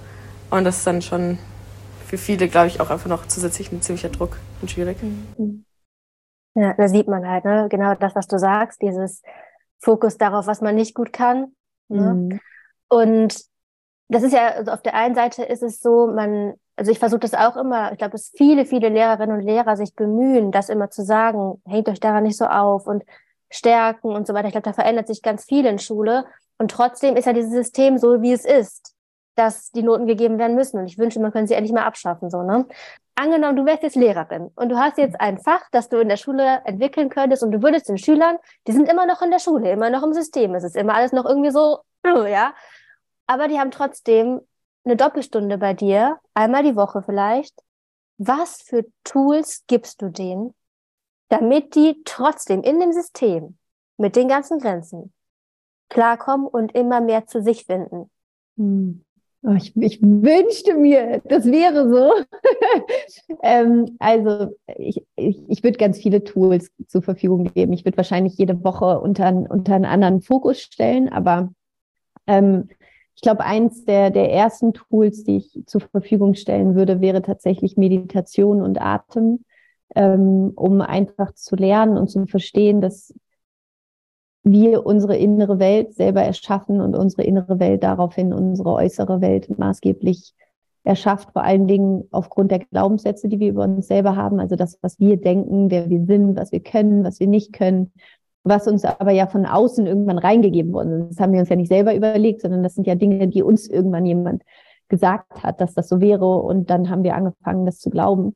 Und 0.51 0.65
das 0.65 0.79
ist 0.79 0.87
dann 0.87 1.03
schon 1.03 1.39
für 2.07 2.19
viele, 2.19 2.49
glaube 2.49 2.67
ich, 2.67 2.81
auch 2.81 2.91
einfach 2.91 3.09
noch 3.09 3.27
zusätzlich 3.27 3.73
ein 3.73 3.81
ziemlicher 3.81 4.11
Druck 4.11 4.37
und 4.61 4.71
schwierig. 4.71 4.99
Mhm. 5.39 5.65
Ja, 6.55 6.75
da 6.75 6.87
sieht 6.89 7.09
man 7.09 7.27
halt, 7.27 7.45
ne? 7.45 7.69
genau 7.71 7.95
das, 7.95 8.15
was 8.15 8.27
du 8.27 8.39
sagst, 8.39 8.83
dieses 8.83 9.23
Fokus 9.83 10.17
darauf, 10.17 10.47
was 10.47 10.61
man 10.61 10.75
nicht 10.75 10.95
gut 10.95 11.13
kann. 11.13 11.55
Ne? 11.89 12.15
Mhm. 12.15 12.41
Und 12.89 13.45
das 14.09 14.23
ist 14.23 14.33
ja, 14.33 14.49
also 14.49 14.71
auf 14.71 14.83
der 14.83 14.95
einen 14.95 15.15
Seite 15.15 15.43
ist 15.43 15.63
es 15.63 15.81
so, 15.81 16.07
man, 16.07 16.55
also 16.77 16.91
ich 16.91 16.99
versuche 16.99 17.21
das 17.21 17.35
auch 17.35 17.57
immer, 17.57 17.93
ich 17.93 17.99
glaube, 17.99 18.13
dass 18.13 18.33
viele, 18.37 18.65
viele 18.65 18.89
Lehrerinnen 18.89 19.37
und 19.37 19.43
Lehrer 19.43 19.77
sich 19.77 19.95
bemühen, 19.95 20.53
das 20.53 20.69
immer 20.69 20.91
zu 20.91 21.03
sagen, 21.03 21.61
hängt 21.67 21.89
euch 21.89 22.01
daran 22.01 22.23
nicht 22.23 22.37
so 22.37 22.47
auf 22.47 22.87
und 22.87 23.05
stärken 23.51 24.15
und 24.15 24.27
so 24.27 24.35
weiter. 24.35 24.47
Ich 24.47 24.53
glaube, 24.53 24.65
da 24.65 24.73
verändert 24.73 25.07
sich 25.07 25.23
ganz 25.23 25.45
viel 25.45 25.67
in 25.67 25.79
Schule. 25.79 26.25
Und 26.59 26.71
trotzdem 26.71 27.17
ist 27.17 27.27
ja 27.27 27.33
dieses 27.33 27.53
System 27.53 27.99
so, 27.99 28.23
wie 28.23 28.33
es 28.33 28.45
ist, 28.45 28.95
dass 29.35 29.71
die 29.71 29.83
Noten 29.83 30.07
gegeben 30.07 30.39
werden 30.39 30.57
müssen. 30.57 30.79
Und 30.79 30.87
ich 30.87 30.99
wünsche, 30.99 31.21
man 31.21 31.33
könnte 31.33 31.49
sie 31.49 31.55
endlich 31.55 31.73
mal 31.73 31.85
abschaffen, 31.85 32.31
so, 32.31 32.43
ne? 32.43 32.67
angenommen, 33.15 33.57
du 33.57 33.65
wärst 33.65 33.83
jetzt 33.83 33.97
Lehrerin 33.97 34.51
und 34.55 34.69
du 34.69 34.79
hast 34.79 34.99
jetzt 34.99 35.21
ein 35.21 35.39
Fach, 35.39 35.63
das 35.71 35.89
du 35.89 35.99
in 35.99 36.09
der 36.09 36.17
Schule 36.17 36.63
entwickeln 36.65 37.09
könntest 37.09 37.43
und 37.43 37.53
du 37.53 37.63
würdest 37.63 37.89
den 37.89 37.99
Schülern, 37.99 38.39
die 38.67 38.73
sind 38.73 38.89
immer 38.89 39.07
noch 39.07 39.23
in 39.23 39.31
der 39.31 39.39
Schule, 39.39 39.71
immer 39.71 39.91
noch 39.91 40.03
im 40.03 40.13
System, 40.13 40.55
es 40.55 40.65
ist 40.65 40.77
immer 40.77 40.95
alles 40.95 41.13
noch 41.13 41.25
irgendwie 41.25 41.51
so, 41.51 41.81
ja, 42.05 42.55
aber 43.27 43.49
die 43.49 43.59
haben 43.59 43.71
trotzdem 43.71 44.41
eine 44.85 44.97
Doppelstunde 44.97 45.59
bei 45.59 45.75
dir, 45.75 46.19
einmal 46.35 46.63
die 46.63 46.77
Woche 46.77 47.03
vielleicht. 47.03 47.55
Was 48.19 48.63
für 48.63 48.85
Tools 49.05 49.65
gibst 49.67 50.03
du 50.03 50.09
denen, 50.09 50.55
damit 51.29 51.75
die 51.75 52.03
trotzdem 52.05 52.63
in 52.63 52.81
dem 52.81 52.93
System 52.93 53.59
mit 53.97 54.17
den 54.17 54.29
ganzen 54.29 54.59
Grenzen 54.59 55.13
klarkommen 55.89 56.47
und 56.47 56.75
immer 56.75 57.01
mehr 57.01 57.27
zu 57.27 57.43
sich 57.43 57.65
finden? 57.67 58.11
Hm. 58.57 59.05
Oh, 59.45 59.55
ich, 59.57 59.77
ich, 59.77 60.01
wünschte 60.01 60.75
mir, 60.75 61.21
das 61.25 61.47
wäre 61.47 61.91
so. 61.91 62.13
ähm, 63.43 63.97
also 63.99 64.57
ich, 64.79 65.05
ich, 65.17 65.43
ich 65.49 65.65
würde 65.65 65.79
ganz 65.79 65.99
viele 65.99 66.23
Tools 66.23 66.71
zur 66.87 67.03
Verfügung 67.03 67.53
geben. 67.53 67.73
Ich 67.73 67.85
würde 67.85 67.97
wahrscheinlich 67.97 68.39
jede 68.39 68.63
Woche 68.63 69.01
unter, 69.01 69.29
unter 69.51 69.75
einen 69.75 69.85
anderen 69.85 70.23
Fokus 70.23 70.61
stellen, 70.61 71.09
aber 71.09 71.53
ähm, 72.29 72.69
ich 73.17 73.23
glaube, 73.23 73.45
eins 73.45 73.85
der, 73.85 74.11
der 74.11 74.33
ersten 74.33 74.75
Tools, 74.75 75.25
die 75.25 75.39
ich 75.39 75.63
zur 75.67 75.81
Verfügung 75.81 76.35
stellen 76.35 76.77
würde, 76.77 77.01
wäre 77.01 77.23
tatsächlich 77.23 77.77
Meditation 77.77 78.63
und 78.63 78.81
Atem, 78.81 79.45
ähm, 79.97 80.53
um 80.55 80.81
einfach 80.81 81.35
zu 81.35 81.57
lernen 81.57 81.99
und 81.99 82.09
zu 82.09 82.27
verstehen, 82.27 82.81
dass 82.81 83.13
wir 84.45 84.85
unsere 84.85 85.17
innere 85.17 85.59
Welt 85.59 85.95
selber 85.95 86.23
erschaffen 86.23 86.81
und 86.81 86.97
unsere 86.97 87.23
innere 87.23 87.61
Welt 87.61 87.83
daraufhin 87.83 88.33
unsere 88.33 88.73
äußere 88.73 89.21
Welt 89.21 89.57
maßgeblich 89.59 90.35
erschafft, 90.85 91.31
vor 91.33 91.45
allen 91.45 91.69
Dingen 91.69 92.09
aufgrund 92.11 92.51
der 92.51 92.59
Glaubenssätze, 92.59 93.29
die 93.29 93.39
wir 93.39 93.51
über 93.51 93.65
uns 93.65 93.87
selber 93.87 94.17
haben, 94.17 94.41
also 94.41 94.57
das, 94.57 94.79
was 94.83 94.99
wir 94.99 95.17
denken, 95.17 95.71
wer 95.71 95.89
wir 95.89 96.05
sind, 96.07 96.37
was 96.37 96.51
wir 96.51 96.61
können, 96.61 97.05
was 97.05 97.21
wir 97.21 97.29
nicht 97.29 97.53
können, 97.53 97.93
was 98.43 98.67
uns 98.67 98.85
aber 98.85 99.13
ja 99.13 99.29
von 99.29 99.47
außen 99.47 99.87
irgendwann 99.87 100.19
reingegeben 100.19 100.73
worden 100.73 101.03
ist. 101.03 101.11
Das 101.11 101.21
haben 101.21 101.33
wir 101.33 101.39
uns 101.39 101.49
ja 101.49 101.55
nicht 101.55 101.69
selber 101.69 101.95
überlegt, 101.95 102.41
sondern 102.41 102.65
das 102.65 102.75
sind 102.75 102.89
ja 102.89 102.97
Dinge, 102.97 103.29
die 103.29 103.45
uns 103.45 103.69
irgendwann 103.69 104.05
jemand 104.05 104.43
gesagt 104.89 105.45
hat, 105.45 105.61
dass 105.61 105.75
das 105.75 105.89
so 105.89 106.01
wäre 106.01 106.27
und 106.27 106.69
dann 106.69 106.91
haben 106.91 107.05
wir 107.05 107.15
angefangen, 107.15 107.65
das 107.65 107.79
zu 107.79 107.89
glauben. 107.89 108.35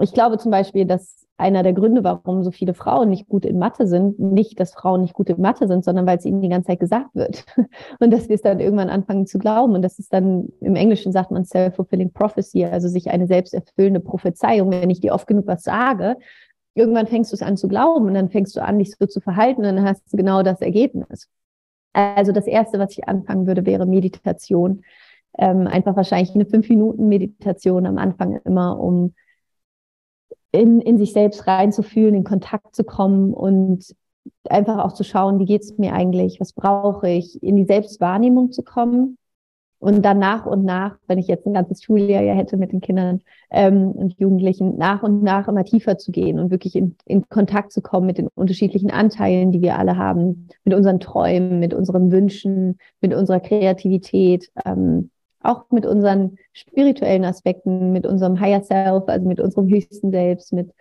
Ich 0.00 0.12
glaube 0.12 0.38
zum 0.38 0.50
Beispiel, 0.50 0.84
dass 0.84 1.25
einer 1.38 1.62
der 1.62 1.74
Gründe, 1.74 2.02
warum 2.02 2.42
so 2.42 2.50
viele 2.50 2.72
Frauen 2.72 3.10
nicht 3.10 3.28
gut 3.28 3.44
in 3.44 3.58
Mathe 3.58 3.86
sind, 3.86 4.18
nicht, 4.18 4.58
dass 4.58 4.72
Frauen 4.72 5.02
nicht 5.02 5.12
gut 5.12 5.28
in 5.28 5.40
Mathe 5.40 5.68
sind, 5.68 5.84
sondern 5.84 6.06
weil 6.06 6.16
es 6.16 6.24
ihnen 6.24 6.40
die 6.40 6.48
ganze 6.48 6.68
Zeit 6.68 6.80
gesagt 6.80 7.14
wird. 7.14 7.44
Und 8.00 8.10
dass 8.10 8.28
wir 8.28 8.36
es 8.36 8.42
dann 8.42 8.58
irgendwann 8.58 8.88
anfangen 8.88 9.26
zu 9.26 9.38
glauben. 9.38 9.74
Und 9.74 9.82
das 9.82 9.98
ist 9.98 10.12
dann, 10.12 10.48
im 10.60 10.76
Englischen 10.76 11.12
sagt 11.12 11.30
man 11.30 11.44
self-fulfilling 11.44 12.12
prophecy, 12.12 12.64
also 12.64 12.88
sich 12.88 13.10
eine 13.10 13.26
selbsterfüllende 13.26 14.00
Prophezeiung. 14.00 14.70
Wenn 14.70 14.88
ich 14.88 15.00
dir 15.00 15.12
oft 15.12 15.26
genug 15.26 15.46
was 15.46 15.62
sage, 15.62 16.16
irgendwann 16.74 17.06
fängst 17.06 17.32
du 17.32 17.34
es 17.34 17.42
an 17.42 17.58
zu 17.58 17.68
glauben 17.68 18.06
und 18.06 18.14
dann 18.14 18.30
fängst 18.30 18.56
du 18.56 18.62
an, 18.62 18.78
dich 18.78 18.94
so 18.96 19.06
zu 19.06 19.20
verhalten 19.20 19.64
und 19.64 19.76
dann 19.76 19.84
hast 19.84 20.10
du 20.10 20.16
genau 20.16 20.42
das 20.42 20.62
Ergebnis. 20.62 21.28
Also 21.92 22.32
das 22.32 22.46
Erste, 22.46 22.78
was 22.78 22.92
ich 22.92 23.08
anfangen 23.08 23.46
würde, 23.46 23.66
wäre 23.66 23.84
Meditation. 23.86 24.82
Ähm, 25.38 25.66
einfach 25.66 25.96
wahrscheinlich 25.96 26.34
eine 26.34 26.46
fünf 26.46 26.68
Minuten 26.70 27.08
Meditation 27.08 27.84
am 27.84 27.98
Anfang 27.98 28.40
immer, 28.44 28.78
um 28.80 29.14
in, 30.52 30.80
in 30.80 30.98
sich 30.98 31.12
selbst 31.12 31.46
reinzufühlen, 31.46 32.14
in 32.14 32.24
Kontakt 32.24 32.74
zu 32.74 32.84
kommen 32.84 33.34
und 33.34 33.94
einfach 34.48 34.84
auch 34.84 34.92
zu 34.92 35.04
schauen, 35.04 35.38
wie 35.38 35.44
geht 35.44 35.62
es 35.62 35.78
mir 35.78 35.92
eigentlich, 35.92 36.40
was 36.40 36.52
brauche 36.52 37.08
ich, 37.08 37.42
in 37.42 37.56
die 37.56 37.64
Selbstwahrnehmung 37.64 38.52
zu 38.52 38.62
kommen. 38.62 39.18
Und 39.78 40.02
dann 40.02 40.18
nach 40.18 40.46
und 40.46 40.64
nach, 40.64 40.96
wenn 41.06 41.18
ich 41.18 41.26
jetzt 41.28 41.46
ein 41.46 41.52
ganzes 41.52 41.82
Schuljahr 41.82 42.22
ja 42.22 42.32
hätte 42.32 42.56
mit 42.56 42.72
den 42.72 42.80
Kindern 42.80 43.20
ähm, 43.50 43.90
und 43.90 44.18
Jugendlichen, 44.18 44.78
nach 44.78 45.02
und 45.02 45.22
nach 45.22 45.48
immer 45.48 45.64
tiefer 45.64 45.98
zu 45.98 46.12
gehen 46.12 46.38
und 46.38 46.50
wirklich 46.50 46.76
in, 46.76 46.96
in 47.04 47.28
Kontakt 47.28 47.72
zu 47.72 47.82
kommen 47.82 48.06
mit 48.06 48.16
den 48.16 48.28
unterschiedlichen 48.34 48.90
Anteilen, 48.90 49.52
die 49.52 49.60
wir 49.60 49.78
alle 49.78 49.98
haben, 49.98 50.48
mit 50.64 50.74
unseren 50.74 50.98
Träumen, 50.98 51.60
mit 51.60 51.74
unseren 51.74 52.10
Wünschen, 52.10 52.78
mit 53.02 53.12
unserer 53.12 53.40
Kreativität, 53.40 54.50
ähm, 54.64 55.10
auch 55.46 55.70
mit 55.70 55.86
unseren 55.86 56.38
spirituellen 56.52 57.24
Aspekten, 57.24 57.92
mit 57.92 58.06
unserem 58.06 58.40
Higher 58.40 58.62
Self, 58.62 59.04
also 59.06 59.26
mit 59.26 59.40
unserem 59.40 59.68
höchsten 59.68 60.10
Selbst, 60.10 60.52
mit 60.52 60.72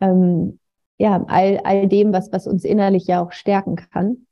ähm, 0.00 0.58
ja, 0.98 1.24
all, 1.28 1.60
all 1.64 1.88
dem, 1.88 2.12
was, 2.12 2.32
was 2.32 2.46
uns 2.46 2.64
innerlich 2.64 3.06
ja 3.06 3.24
auch 3.24 3.32
stärken 3.32 3.76
kann. 3.76 4.26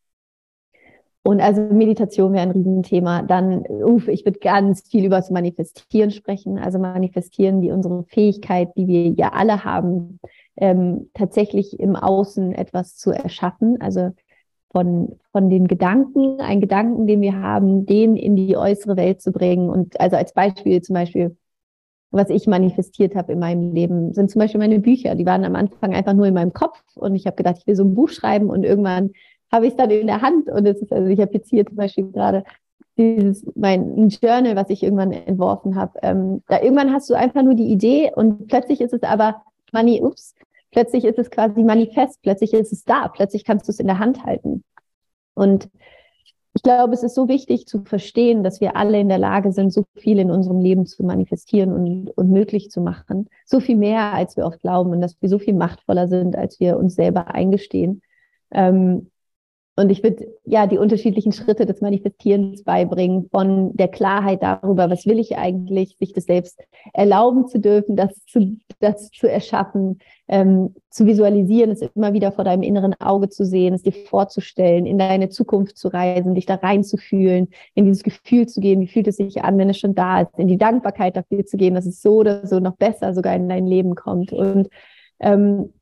Und 1.25 1.40
also 1.40 1.61
Meditation 1.61 2.32
wäre 2.32 2.42
ein 2.42 2.50
Riesenthema. 2.50 3.22
Dann, 3.22 3.61
uff, 3.61 4.08
ich 4.08 4.25
würde 4.25 4.40
ganz 4.40 4.88
viel 4.88 5.04
über 5.04 5.16
das 5.16 5.30
Manifestieren 5.30 6.11
sprechen. 6.11 6.58
Also 6.58 6.80
Manifestieren, 6.80 7.62
wie 7.62 7.70
unsere 7.70 8.02
Fähigkeit, 8.04 8.70
die 8.76 8.88
wir 8.88 9.11
ja 9.11 9.32
alle 9.32 9.64
haben, 9.64 10.18
ähm, 10.56 11.11
tatsächlich 11.14 11.78
im 11.78 11.94
Außen 11.94 12.52
etwas 12.52 12.96
zu 12.96 13.12
erschaffen. 13.12 13.80
Also 13.80 14.11
von, 14.72 15.18
von 15.30 15.50
den 15.50 15.68
Gedanken, 15.68 16.40
ein 16.40 16.60
Gedanken, 16.60 17.06
den 17.06 17.20
wir 17.20 17.38
haben, 17.38 17.86
den 17.86 18.16
in 18.16 18.34
die 18.36 18.56
äußere 18.56 18.96
Welt 18.96 19.20
zu 19.20 19.30
bringen. 19.30 19.68
Und 19.68 20.00
also 20.00 20.16
als 20.16 20.32
Beispiel 20.32 20.80
zum 20.80 20.94
Beispiel, 20.94 21.36
was 22.10 22.30
ich 22.30 22.46
manifestiert 22.46 23.14
habe 23.14 23.32
in 23.32 23.38
meinem 23.38 23.72
Leben, 23.72 24.12
sind 24.14 24.30
zum 24.30 24.40
Beispiel 24.40 24.60
meine 24.60 24.80
Bücher. 24.80 25.14
Die 25.14 25.26
waren 25.26 25.44
am 25.44 25.56
Anfang 25.56 25.94
einfach 25.94 26.14
nur 26.14 26.26
in 26.26 26.34
meinem 26.34 26.52
Kopf 26.52 26.82
und 26.94 27.14
ich 27.14 27.26
habe 27.26 27.36
gedacht, 27.36 27.56
ich 27.58 27.66
will 27.66 27.76
so 27.76 27.84
ein 27.84 27.94
Buch 27.94 28.08
schreiben 28.08 28.50
und 28.50 28.64
irgendwann 28.64 29.10
habe 29.50 29.66
ich 29.66 29.72
es 29.72 29.76
dann 29.76 29.90
in 29.90 30.06
der 30.06 30.22
Hand 30.22 30.48
und 30.48 30.66
es 30.66 30.80
ist, 30.80 30.92
also 30.92 31.08
ich 31.08 31.20
habe 31.20 31.34
jetzt 31.34 31.50
hier 31.50 31.66
zum 31.66 31.76
Beispiel 31.76 32.10
gerade 32.10 32.42
dieses, 32.96 33.46
mein 33.54 34.08
Journal, 34.08 34.56
was 34.56 34.70
ich 34.70 34.82
irgendwann 34.82 35.12
entworfen 35.12 35.76
habe. 35.76 35.98
Ähm, 36.02 36.42
da 36.48 36.60
irgendwann 36.60 36.92
hast 36.92 37.08
du 37.10 37.14
einfach 37.14 37.42
nur 37.42 37.54
die 37.54 37.70
Idee 37.70 38.10
und 38.14 38.48
plötzlich 38.48 38.80
ist 38.80 38.94
es 38.94 39.02
aber 39.02 39.42
Money, 39.72 40.02
ups, 40.02 40.34
Plötzlich 40.72 41.04
ist 41.04 41.18
es 41.18 41.30
quasi 41.30 41.62
manifest, 41.62 42.20
plötzlich 42.22 42.52
ist 42.54 42.72
es 42.72 42.84
da, 42.84 43.08
plötzlich 43.08 43.44
kannst 43.44 43.68
du 43.68 43.72
es 43.72 43.78
in 43.78 43.86
der 43.86 43.98
Hand 43.98 44.24
halten. 44.24 44.64
Und 45.34 45.68
ich 46.54 46.62
glaube, 46.62 46.92
es 46.92 47.02
ist 47.02 47.14
so 47.14 47.28
wichtig 47.28 47.66
zu 47.66 47.82
verstehen, 47.84 48.42
dass 48.42 48.60
wir 48.60 48.76
alle 48.76 49.00
in 49.00 49.08
der 49.08 49.18
Lage 49.18 49.52
sind, 49.52 49.72
so 49.72 49.84
viel 49.96 50.18
in 50.18 50.30
unserem 50.30 50.60
Leben 50.60 50.84
zu 50.84 51.02
manifestieren 51.02 51.72
und, 51.72 52.10
und 52.10 52.30
möglich 52.30 52.70
zu 52.70 52.80
machen. 52.80 53.28
So 53.46 53.60
viel 53.60 53.76
mehr, 53.76 54.12
als 54.12 54.36
wir 54.36 54.44
oft 54.44 54.60
glauben 54.60 54.90
und 54.90 55.00
dass 55.00 55.16
wir 55.20 55.28
so 55.28 55.38
viel 55.38 55.54
machtvoller 55.54 56.08
sind, 56.08 56.36
als 56.36 56.60
wir 56.60 56.76
uns 56.76 56.94
selber 56.94 57.34
eingestehen. 57.34 58.02
Ähm, 58.50 59.10
und 59.74 59.88
ich 59.88 60.02
würde 60.02 60.26
ja 60.44 60.66
die 60.66 60.76
unterschiedlichen 60.76 61.32
Schritte 61.32 61.64
des 61.64 61.80
Manifestierens 61.80 62.62
beibringen, 62.62 63.28
von 63.30 63.74
der 63.74 63.88
Klarheit 63.88 64.42
darüber, 64.42 64.90
was 64.90 65.06
will 65.06 65.18
ich 65.18 65.38
eigentlich, 65.38 65.96
sich 65.98 66.12
das 66.12 66.24
selbst 66.24 66.60
erlauben 66.92 67.48
zu 67.48 67.58
dürfen, 67.58 67.96
das 67.96 68.12
zu, 68.26 68.58
das 68.80 69.10
zu 69.10 69.30
erschaffen, 69.30 70.00
ähm, 70.28 70.74
zu 70.90 71.06
visualisieren, 71.06 71.70
es 71.70 71.80
immer 71.80 72.12
wieder 72.12 72.32
vor 72.32 72.44
deinem 72.44 72.62
inneren 72.62 72.94
Auge 73.00 73.30
zu 73.30 73.46
sehen, 73.46 73.72
es 73.72 73.82
dir 73.82 73.92
vorzustellen, 73.92 74.84
in 74.84 74.98
deine 74.98 75.30
Zukunft 75.30 75.78
zu 75.78 75.88
reisen, 75.88 76.34
dich 76.34 76.44
da 76.44 76.56
reinzufühlen, 76.56 77.48
in 77.74 77.86
dieses 77.86 78.02
Gefühl 78.02 78.46
zu 78.46 78.60
gehen, 78.60 78.80
wie 78.82 78.88
fühlt 78.88 79.08
es 79.08 79.16
sich 79.16 79.42
an, 79.42 79.56
wenn 79.56 79.70
es 79.70 79.78
schon 79.78 79.94
da 79.94 80.20
ist, 80.20 80.38
in 80.38 80.48
die 80.48 80.58
Dankbarkeit 80.58 81.16
dafür 81.16 81.46
zu 81.46 81.56
gehen, 81.56 81.74
dass 81.74 81.86
es 81.86 82.02
so 82.02 82.16
oder 82.16 82.46
so 82.46 82.60
noch 82.60 82.76
besser 82.76 83.14
sogar 83.14 83.34
in 83.34 83.48
dein 83.48 83.66
Leben 83.66 83.94
kommt. 83.94 84.34
Und 84.34 84.68
ähm, 85.18 85.72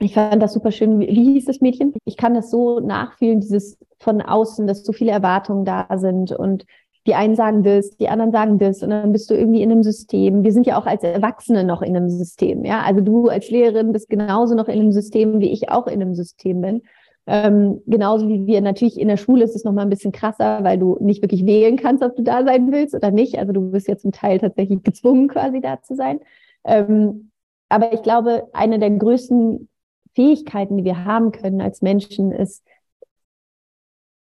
ich 0.00 0.14
fand 0.14 0.42
das 0.42 0.54
super 0.54 0.70
schön. 0.70 0.98
Wie, 0.98 1.06
hieß 1.06 1.44
das 1.44 1.60
Mädchen? 1.60 1.94
Ich 2.04 2.16
kann 2.16 2.34
das 2.34 2.50
so 2.50 2.80
nachfühlen, 2.80 3.40
dieses 3.40 3.78
von 3.98 4.22
außen, 4.22 4.66
dass 4.66 4.84
so 4.84 4.92
viele 4.92 5.12
Erwartungen 5.12 5.64
da 5.64 5.86
sind 5.96 6.32
und 6.32 6.64
die 7.06 7.14
einen 7.14 7.34
sagen 7.34 7.62
das, 7.62 7.96
die 7.96 8.08
anderen 8.08 8.30
sagen 8.30 8.58
das 8.58 8.82
und 8.82 8.90
dann 8.90 9.12
bist 9.12 9.30
du 9.30 9.34
irgendwie 9.34 9.62
in 9.62 9.70
einem 9.70 9.82
System. 9.82 10.44
Wir 10.44 10.52
sind 10.52 10.66
ja 10.66 10.78
auch 10.78 10.86
als 10.86 11.02
Erwachsene 11.02 11.64
noch 11.64 11.82
in 11.82 11.96
einem 11.96 12.10
System, 12.10 12.64
ja. 12.64 12.82
Also 12.82 13.00
du 13.00 13.28
als 13.28 13.50
Lehrerin 13.50 13.92
bist 13.92 14.10
genauso 14.10 14.54
noch 14.54 14.68
in 14.68 14.80
einem 14.80 14.92
System, 14.92 15.40
wie 15.40 15.50
ich 15.50 15.70
auch 15.70 15.86
in 15.86 16.02
einem 16.02 16.14
System 16.14 16.60
bin. 16.60 16.82
Ähm, 17.26 17.80
genauso 17.86 18.28
wie 18.28 18.46
wir 18.46 18.60
natürlich 18.60 18.98
in 18.98 19.08
der 19.08 19.16
Schule 19.16 19.44
ist 19.44 19.56
es 19.56 19.64
nochmal 19.64 19.86
ein 19.86 19.90
bisschen 19.90 20.12
krasser, 20.12 20.62
weil 20.62 20.78
du 20.78 20.98
nicht 21.00 21.22
wirklich 21.22 21.46
wählen 21.46 21.76
kannst, 21.76 22.02
ob 22.02 22.16
du 22.16 22.22
da 22.22 22.44
sein 22.44 22.72
willst 22.72 22.94
oder 22.94 23.10
nicht. 23.10 23.38
Also 23.38 23.52
du 23.52 23.70
bist 23.70 23.88
ja 23.88 23.96
zum 23.96 24.12
Teil 24.12 24.38
tatsächlich 24.38 24.82
gezwungen, 24.82 25.28
quasi 25.28 25.60
da 25.60 25.80
zu 25.82 25.94
sein. 25.94 26.20
Ähm, 26.64 27.30
aber 27.68 27.92
ich 27.92 28.02
glaube, 28.02 28.48
eine 28.52 28.78
der 28.78 28.90
größten 28.90 29.69
Fähigkeiten, 30.14 30.76
die 30.76 30.84
wir 30.84 31.04
haben 31.04 31.32
können 31.32 31.60
als 31.60 31.82
Menschen, 31.82 32.32
ist, 32.32 32.62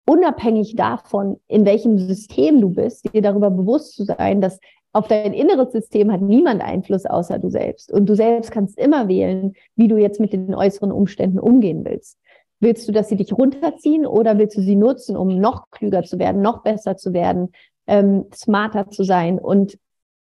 unabhängig 0.09 0.75
davon, 0.75 1.38
in 1.49 1.66
welchem 1.66 1.99
System 1.99 2.61
du 2.61 2.71
bist, 2.71 3.12
dir 3.12 3.21
darüber 3.21 3.50
bewusst 3.50 3.95
zu 3.95 4.04
sein, 4.04 4.40
dass 4.40 4.59
auf 4.92 5.07
dein 5.07 5.35
inneres 5.35 5.71
System 5.71 6.11
hat 6.11 6.23
niemand 6.23 6.62
Einfluss 6.62 7.04
außer 7.04 7.38
du 7.38 7.50
selbst. 7.50 7.92
Und 7.92 8.07
du 8.07 8.16
selbst 8.16 8.50
kannst 8.50 8.78
immer 8.78 9.07
wählen, 9.07 9.52
wie 9.76 9.87
du 9.87 9.99
jetzt 9.99 10.18
mit 10.18 10.33
den 10.33 10.54
äußeren 10.54 10.92
Umständen 10.92 11.38
umgehen 11.38 11.85
willst. 11.85 12.18
Willst 12.61 12.88
du, 12.88 12.92
dass 12.92 13.11
sie 13.11 13.16
dich 13.16 13.33
runterziehen 13.33 14.07
oder 14.07 14.38
willst 14.38 14.57
du 14.57 14.62
sie 14.62 14.76
nutzen, 14.76 15.16
um 15.16 15.38
noch 15.38 15.71
klüger 15.71 16.02
zu 16.02 16.18
werden, 16.18 16.40
noch 16.40 16.62
besser 16.62 16.97
zu 16.97 17.12
werden, 17.12 17.52
ähm, 17.87 18.26
smarter 18.35 18.88
zu 18.88 19.04
sein 19.04 19.38
und 19.38 19.78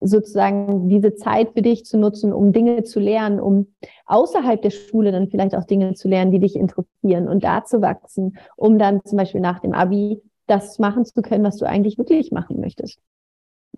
sozusagen 0.01 0.87
diese 0.89 1.15
Zeit 1.15 1.51
für 1.53 1.61
dich 1.61 1.85
zu 1.85 1.97
nutzen, 1.97 2.31
um 2.33 2.53
Dinge 2.53 2.83
zu 2.83 2.99
lernen, 2.99 3.39
um 3.39 3.67
außerhalb 4.05 4.61
der 4.61 4.69
Schule 4.69 5.11
dann 5.11 5.29
vielleicht 5.29 5.55
auch 5.55 5.65
Dinge 5.65 5.93
zu 5.93 6.07
lernen, 6.07 6.31
die 6.31 6.39
dich 6.39 6.55
interessieren 6.55 7.27
und 7.27 7.43
da 7.43 7.65
zu 7.65 7.81
wachsen, 7.81 8.37
um 8.55 8.79
dann 8.79 9.01
zum 9.03 9.17
Beispiel 9.17 9.41
nach 9.41 9.59
dem 9.59 9.73
Abi 9.73 10.21
das 10.47 10.79
machen 10.79 11.05
zu 11.05 11.21
können, 11.21 11.43
was 11.43 11.57
du 11.57 11.65
eigentlich 11.65 11.97
wirklich 11.97 12.31
machen 12.31 12.59
möchtest. 12.59 12.99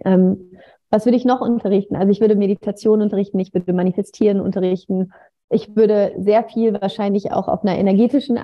Ähm, 0.05 0.51
was 0.89 1.05
würde 1.05 1.17
ich 1.17 1.25
noch 1.25 1.41
unterrichten? 1.41 1.95
Also 1.95 2.11
ich 2.11 2.21
würde 2.21 2.35
Meditation 2.35 3.01
unterrichten, 3.01 3.39
ich 3.39 3.53
würde 3.53 3.73
Manifestieren 3.73 4.41
unterrichten. 4.41 5.13
Ich 5.53 5.75
würde 5.75 6.13
sehr 6.17 6.45
viel 6.45 6.79
wahrscheinlich 6.79 7.33
auch 7.33 7.49
auf 7.49 7.63
einer 7.63 7.77
energetischen 7.77 8.37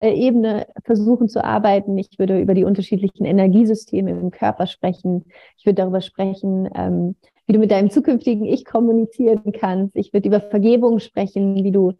äh, 0.00 0.12
Ebene 0.14 0.68
versuchen 0.84 1.28
zu 1.28 1.44
arbeiten. 1.44 1.98
Ich 1.98 2.20
würde 2.20 2.40
über 2.40 2.54
die 2.54 2.62
unterschiedlichen 2.62 3.24
Energiesysteme 3.24 4.10
im 4.12 4.30
Körper 4.30 4.68
sprechen. 4.68 5.24
Ich 5.58 5.66
würde 5.66 5.82
darüber 5.82 6.00
sprechen, 6.00 6.68
ähm, 6.76 7.16
wie 7.46 7.54
du 7.54 7.58
mit 7.58 7.72
deinem 7.72 7.90
zukünftigen 7.90 8.46
Ich 8.46 8.64
kommunizieren 8.64 9.52
kannst. 9.52 9.96
Ich 9.96 10.12
würde 10.12 10.28
über 10.28 10.40
Vergebung 10.40 11.00
sprechen, 11.00 11.56
wie 11.64 11.72
du 11.72 11.94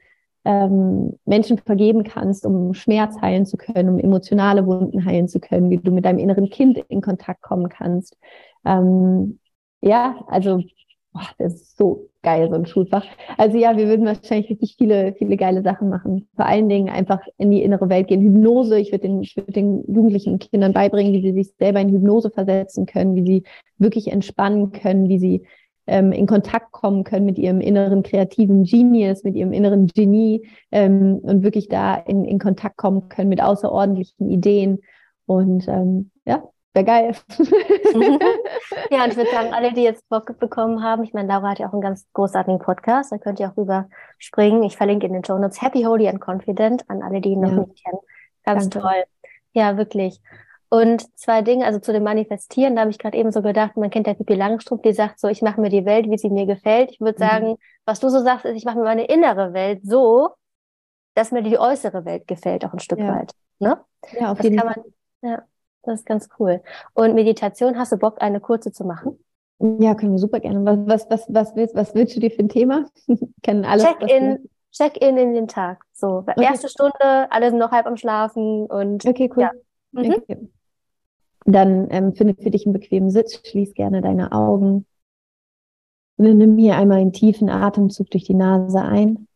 ähm, 0.45 1.19
Menschen 1.25 1.59
vergeben 1.59 2.05
kannst, 2.05 2.47
um 2.47 2.73
Schmerz 2.73 3.21
heilen 3.21 3.47
zu 3.47 3.57
können, 3.57 3.89
um 3.89 3.99
emotionale 3.99 4.65
Wunden 4.65 5.05
heilen 5.05 5.27
zu 5.27 5.41
können, 5.41 5.71
wie 5.71 5.79
du 5.79 5.91
mit 5.91 6.05
deinem 6.05 6.19
inneren 6.19 6.51
Kind 6.51 6.79
in 6.89 7.01
Kontakt 7.01 7.43
kommen 7.43 7.69
kannst. 7.69 8.17
Ähm, 8.65 9.41
ja, 9.81 10.25
also 10.29 10.63
boah, 11.13 11.29
das 11.39 11.55
ist 11.55 11.77
so 11.77 12.09
geil, 12.23 12.49
so 12.49 12.57
ein 12.57 12.67
Schulfach. 12.67 13.05
Also 13.37 13.59
ja, 13.59 13.77
wir 13.77 13.89
würden 13.89 14.07
wahrscheinlich 14.07 14.51
richtig 14.51 14.77
viele, 14.79 15.15
viele 15.15 15.37
geile 15.37 15.63
Sachen 15.63 15.89
machen. 15.89 16.29
Vor 16.37 16.47
allen 16.47 16.69
Dingen 16.69 16.89
einfach 16.89 17.21
in 17.39 17.51
die 17.51 17.63
innere 17.63 17.89
Welt 17.89 18.09
gehen. 18.09 18.23
Hypnose, 18.23 18.79
ich 18.79 18.93
würde 18.93 19.09
den, 19.09 19.23
ich 19.23 19.37
würde 19.37 19.53
den 19.53 19.85
Jugendlichen 19.93 20.35
und 20.35 20.51
Kindern 20.51 20.73
beibringen, 20.73 21.13
wie 21.13 21.23
sie 21.23 21.33
sich 21.33 21.53
selber 21.59 21.81
in 21.81 21.91
Hypnose 21.91 22.31
versetzen 22.31 22.87
können, 22.87 23.17
wie 23.17 23.27
sie 23.27 23.43
wirklich 23.79 24.11
entspannen 24.11 24.73
können, 24.73 25.09
wie 25.09 25.19
sie 25.19 25.43
ähm, 25.87 26.13
in 26.13 26.27
Kontakt 26.27 26.73
kommen 26.73 27.05
können 27.05 27.27
mit 27.27 27.39
ihrem 27.39 27.61
inneren 27.61 28.03
kreativen 28.03 28.65
Genius, 28.65 29.25
mit 29.25 29.35
ihrem 29.35 29.53
inneren 29.53 29.89
Genie 29.89 30.47
ähm, 30.71 31.19
und 31.23 31.43
wirklich 31.43 31.69
da 31.69 31.97
in, 31.97 32.25
in 32.25 32.39
Kontakt 32.39 32.77
kommen 32.77 33.09
können 33.09 33.29
mit 33.29 33.43
außerordentlichen 33.43 34.31
Ideen. 34.31 34.79
Und 35.27 35.67
ähm, 35.69 36.11
ja, 36.25 36.45
Wäre 36.75 36.87
geil. 36.87 37.17
ja, 38.91 39.05
und 39.05 39.11
ich 39.11 39.17
würde 39.17 39.31
sagen, 39.31 39.53
alle, 39.53 39.73
die 39.73 39.83
jetzt 39.83 40.09
Bock 40.09 40.39
bekommen 40.39 40.83
haben, 40.83 41.05
ich 41.05 41.13
meine, 41.13 41.29
Laura 41.29 41.51
hat 41.51 41.59
ja 41.59 41.69
auch 41.69 41.73
einen 41.73 41.83
ganz 41.83 42.07
großartigen 42.15 42.61
Podcast, 42.61 43.13
da 43.13 43.19
könnt 43.19 43.41
ihr 43.41 43.51
auch 43.51 43.57
rüberspringen. 43.57 44.63
Ich 44.63 44.77
verlinke 44.77 45.07
in 45.07 45.13
den 45.13 45.25
Show 45.25 45.37
Notes 45.37 45.61
Happy, 45.61 45.83
Holy 45.83 46.09
and 46.09 46.21
Confident 46.27 46.89
an 46.89 47.03
alle, 47.03 47.21
die 47.21 47.31
ihn 47.31 47.41
noch 47.41 47.51
ja. 47.51 47.57
nicht 47.59 47.85
kennen. 47.85 47.99
Ganz 48.45 48.71
Danke. 48.71 48.89
toll. 48.89 49.05
Ja, 49.53 49.77
wirklich. 49.77 50.21
Und 50.71 51.07
zwei 51.19 51.43
Dinge, 51.43 51.67
also 51.67 51.79
zu 51.79 51.93
dem 51.93 52.05
Manifestieren, 52.05 52.75
da 52.75 52.81
habe 52.81 52.91
ich 52.91 52.99
gerade 52.99 53.19
eben 53.19 53.31
so 53.31 53.43
gedacht, 53.43 53.77
man 53.77 53.91
kennt 53.91 54.07
ja 54.07 54.15
Pippi 54.15 54.33
Langstrumpf, 54.33 54.81
die 54.81 54.95
sagt 54.95 55.21
so, 55.21 55.29
ich 55.29 55.43
mache 55.43 55.61
mir 55.61 55.69
die 55.69 55.85
Welt, 55.85 56.09
wie 56.09 56.17
sie 56.17 56.31
mir 56.31 56.47
gefällt. 56.47 56.91
Ich 56.93 57.01
würde 57.01 57.23
mhm. 57.23 57.29
sagen, 57.29 57.57
was 57.85 58.01
du 58.01 58.09
so 58.09 58.21
sagst, 58.21 58.47
ist, 58.47 58.57
ich 58.57 58.65
mache 58.65 58.79
mir 58.79 58.85
meine 58.85 59.05
innere 59.05 59.53
Welt 59.53 59.81
so, 59.83 60.31
dass 61.15 61.31
mir 61.31 61.43
die 61.43 61.59
äußere 61.59 62.07
Welt 62.07 62.27
gefällt, 62.27 62.65
auch 62.65 62.73
ein 62.73 62.79
Stück 62.79 63.01
ja. 63.01 63.15
weit. 63.15 63.33
Ne? 63.59 63.79
Ja, 64.19 64.33
auf 64.33 64.39
das 64.39 64.45
jeden 64.45 64.61
Fall. 64.61 64.83
Ja. 65.21 65.43
Das 65.83 66.01
ist 66.01 66.07
ganz 66.07 66.29
cool. 66.39 66.63
Und 66.95 67.15
Meditation, 67.15 67.79
hast 67.79 67.93
du 67.93 67.97
Bock, 67.97 68.23
eine 68.23 68.41
kurze 68.41 68.73
zu 68.73 68.85
machen? 68.85 69.19
Ja, 69.59 69.95
können 69.95 70.13
wir 70.13 70.19
super 70.19 70.41
gerne. 70.41 70.65
Was, 70.65 71.09
was, 71.09 71.11
was, 71.11 71.27
was, 71.29 71.57
willst, 71.57 71.75
was 71.75 71.95
willst 71.95 72.17
du 72.17 72.21
dir 72.21 72.31
für 72.31 72.41
ein 72.43 72.49
Thema? 72.49 72.87
Kennen 73.43 73.65
alles. 73.65 73.85
Check-in 73.85 74.49
Check 74.73 74.97
in 75.03 75.19
in 75.19 75.35
den 75.35 75.49
Tag. 75.49 75.85
So, 75.93 76.25
okay. 76.27 76.43
erste 76.43 76.69
Stunde, 76.69 77.31
alle 77.31 77.51
sind 77.51 77.59
noch 77.59 77.71
halb 77.71 77.87
am 77.87 77.97
Schlafen 77.97 78.67
und. 78.67 79.05
Okay, 79.05 79.31
cool. 79.37 79.43
Ja. 79.43 79.53
Mhm. 79.93 80.15
Okay. 80.15 80.49
Dann 81.45 81.89
ähm, 81.91 82.15
finde 82.15 82.35
für 82.43 82.51
dich 82.51 82.67
einen 82.67 82.73
bequemen 82.73 83.11
Sitz, 83.11 83.47
schließ 83.47 83.75
gerne 83.75 84.01
deine 84.01 84.33
Augen. 84.33 84.87
Und 86.17 86.25
dann 86.25 86.39
nimm 86.39 86.57
hier 86.57 86.77
einmal 86.77 86.99
einen 86.99 87.13
tiefen 87.13 87.51
Atemzug 87.51 88.11
durch 88.11 88.25
die 88.25 88.35
Nase 88.35 88.81
ein, 88.81 89.29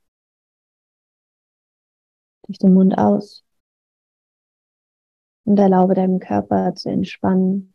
durch 2.46 2.58
den 2.58 2.72
Mund 2.72 2.96
aus 2.96 3.45
und 5.46 5.58
erlaube 5.58 5.94
deinem 5.94 6.18
Körper 6.18 6.74
zu 6.74 6.90
entspannen. 6.90 7.72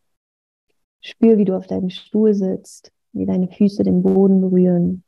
Spür, 1.00 1.38
wie 1.38 1.46
du 1.46 1.56
auf 1.56 1.68
deinem 1.68 1.90
Stuhl 1.90 2.34
sitzt, 2.34 2.92
wie 3.14 3.26
deine 3.26 3.48
Füße 3.48 3.84
den 3.84 4.04
Boden 4.04 4.42
berühren. 4.42 5.04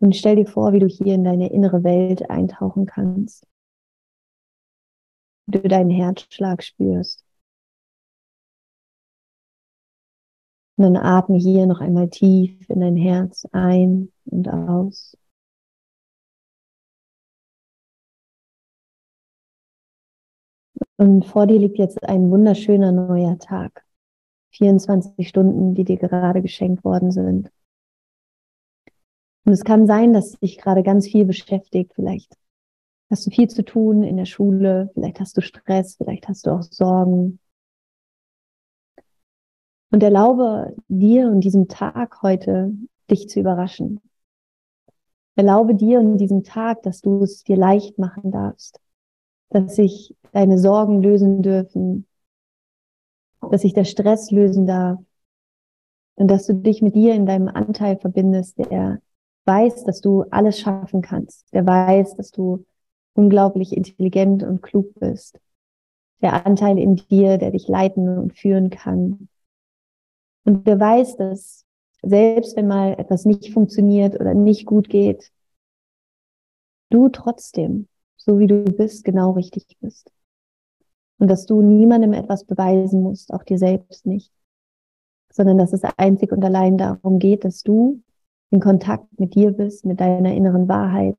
Und 0.00 0.16
stell 0.16 0.36
dir 0.36 0.46
vor, 0.46 0.72
wie 0.72 0.80
du 0.80 0.88
hier 0.88 1.14
in 1.14 1.22
deine 1.22 1.50
innere 1.52 1.84
Welt 1.84 2.28
eintauchen 2.28 2.86
kannst. 2.86 3.46
Wie 5.46 5.60
du 5.60 5.68
deinen 5.68 5.90
Herzschlag 5.90 6.62
spürst. 6.64 7.24
Und 10.76 10.84
dann 10.84 10.96
atme 10.96 11.36
hier 11.36 11.66
noch 11.66 11.80
einmal 11.80 12.08
tief 12.10 12.68
in 12.68 12.80
dein 12.80 12.96
Herz 12.96 13.46
ein 13.52 14.10
und 14.24 14.48
aus. 14.48 15.16
Und 21.02 21.26
vor 21.26 21.48
dir 21.48 21.58
liegt 21.58 21.78
jetzt 21.78 22.00
ein 22.04 22.30
wunderschöner 22.30 22.92
neuer 22.92 23.36
Tag. 23.36 23.84
24 24.52 25.26
Stunden, 25.28 25.74
die 25.74 25.82
dir 25.82 25.96
gerade 25.96 26.42
geschenkt 26.42 26.84
worden 26.84 27.10
sind. 27.10 27.50
Und 29.44 29.52
es 29.52 29.64
kann 29.64 29.88
sein, 29.88 30.12
dass 30.12 30.38
dich 30.38 30.58
gerade 30.58 30.84
ganz 30.84 31.08
viel 31.08 31.24
beschäftigt. 31.24 31.90
Vielleicht 31.96 32.32
hast 33.10 33.26
du 33.26 33.30
viel 33.30 33.48
zu 33.50 33.64
tun 33.64 34.04
in 34.04 34.16
der 34.16 34.26
Schule, 34.26 34.92
vielleicht 34.94 35.18
hast 35.18 35.36
du 35.36 35.40
Stress, 35.40 35.96
vielleicht 35.96 36.28
hast 36.28 36.46
du 36.46 36.52
auch 36.52 36.62
Sorgen. 36.62 37.40
Und 39.90 40.04
erlaube 40.04 40.76
dir 40.86 41.26
und 41.26 41.40
diesem 41.40 41.66
Tag 41.66 42.22
heute, 42.22 42.74
dich 43.10 43.28
zu 43.28 43.40
überraschen. 43.40 44.00
Erlaube 45.34 45.74
dir 45.74 45.98
und 45.98 46.18
diesem 46.18 46.44
Tag, 46.44 46.84
dass 46.84 47.00
du 47.00 47.24
es 47.24 47.42
dir 47.42 47.56
leicht 47.56 47.98
machen 47.98 48.30
darfst 48.30 48.81
dass 49.52 49.76
sich 49.76 50.16
deine 50.32 50.58
Sorgen 50.58 51.02
lösen 51.02 51.42
dürfen, 51.42 52.06
dass 53.50 53.62
sich 53.62 53.74
der 53.74 53.84
Stress 53.84 54.30
lösen 54.30 54.66
darf 54.66 54.98
und 56.14 56.28
dass 56.28 56.46
du 56.46 56.54
dich 56.54 56.82
mit 56.82 56.94
dir 56.94 57.14
in 57.14 57.26
deinem 57.26 57.48
Anteil 57.48 57.98
verbindest, 57.98 58.58
der 58.58 59.00
weiß, 59.44 59.84
dass 59.84 60.00
du 60.00 60.22
alles 60.30 60.58
schaffen 60.58 61.02
kannst, 61.02 61.52
der 61.52 61.66
weiß, 61.66 62.16
dass 62.16 62.30
du 62.30 62.64
unglaublich 63.14 63.76
intelligent 63.76 64.42
und 64.42 64.62
klug 64.62 64.94
bist, 64.94 65.38
der 66.22 66.46
Anteil 66.46 66.78
in 66.78 66.96
dir, 66.96 67.36
der 67.36 67.50
dich 67.50 67.68
leiten 67.68 68.18
und 68.18 68.38
führen 68.38 68.70
kann. 68.70 69.28
Und 70.44 70.66
der 70.66 70.78
weiß, 70.80 71.16
dass 71.16 71.66
selbst 72.02 72.56
wenn 72.56 72.68
mal 72.68 72.92
etwas 72.98 73.24
nicht 73.24 73.52
funktioniert 73.52 74.18
oder 74.18 74.34
nicht 74.34 74.66
gut 74.66 74.88
geht, 74.88 75.30
du 76.90 77.08
trotzdem 77.08 77.88
so 78.24 78.38
wie 78.38 78.46
du 78.46 78.64
bist, 78.64 79.04
genau 79.04 79.32
richtig 79.32 79.66
bist. 79.80 80.10
Und 81.18 81.28
dass 81.28 81.46
du 81.46 81.62
niemandem 81.62 82.12
etwas 82.12 82.44
beweisen 82.44 83.02
musst, 83.02 83.32
auch 83.32 83.42
dir 83.42 83.58
selbst 83.58 84.06
nicht, 84.06 84.32
sondern 85.32 85.58
dass 85.58 85.72
es 85.72 85.82
einzig 85.96 86.32
und 86.32 86.44
allein 86.44 86.78
darum 86.78 87.18
geht, 87.18 87.44
dass 87.44 87.62
du 87.62 88.02
in 88.50 88.60
Kontakt 88.60 89.18
mit 89.18 89.34
dir 89.34 89.52
bist, 89.52 89.84
mit 89.84 90.00
deiner 90.00 90.34
inneren 90.34 90.68
Wahrheit, 90.68 91.18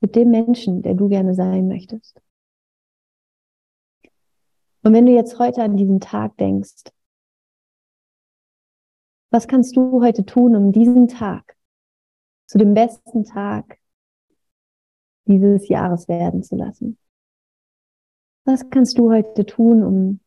mit 0.00 0.16
dem 0.16 0.30
Menschen, 0.30 0.82
der 0.82 0.94
du 0.94 1.08
gerne 1.08 1.34
sein 1.34 1.68
möchtest. 1.68 2.20
Und 4.82 4.94
wenn 4.94 5.06
du 5.06 5.12
jetzt 5.12 5.38
heute 5.38 5.62
an 5.62 5.76
diesen 5.76 6.00
Tag 6.00 6.36
denkst, 6.38 6.84
was 9.30 9.46
kannst 9.46 9.76
du 9.76 10.02
heute 10.02 10.24
tun, 10.24 10.56
um 10.56 10.72
diesen 10.72 11.08
Tag 11.08 11.56
zu 12.46 12.58
dem 12.58 12.74
besten 12.74 13.24
Tag 13.24 13.78
dieses 15.38 15.68
Jahres 15.68 16.08
werden 16.08 16.42
zu 16.42 16.56
lassen. 16.56 16.98
Was 18.44 18.68
kannst 18.70 18.98
du 18.98 19.10
heute 19.10 19.46
tun, 19.46 19.84
um 19.84 20.20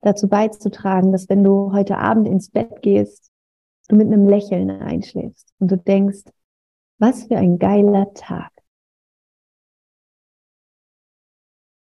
dazu 0.00 0.28
beizutragen, 0.28 1.12
dass 1.12 1.28
wenn 1.28 1.42
du 1.42 1.72
heute 1.72 1.98
Abend 1.98 2.28
ins 2.28 2.50
Bett 2.50 2.82
gehst, 2.82 3.30
du 3.88 3.96
mit 3.96 4.06
einem 4.06 4.28
Lächeln 4.28 4.70
einschläfst 4.70 5.52
und 5.58 5.70
du 5.70 5.76
denkst, 5.76 6.24
was 6.98 7.24
für 7.24 7.36
ein 7.36 7.58
geiler 7.58 8.12
Tag. 8.14 8.52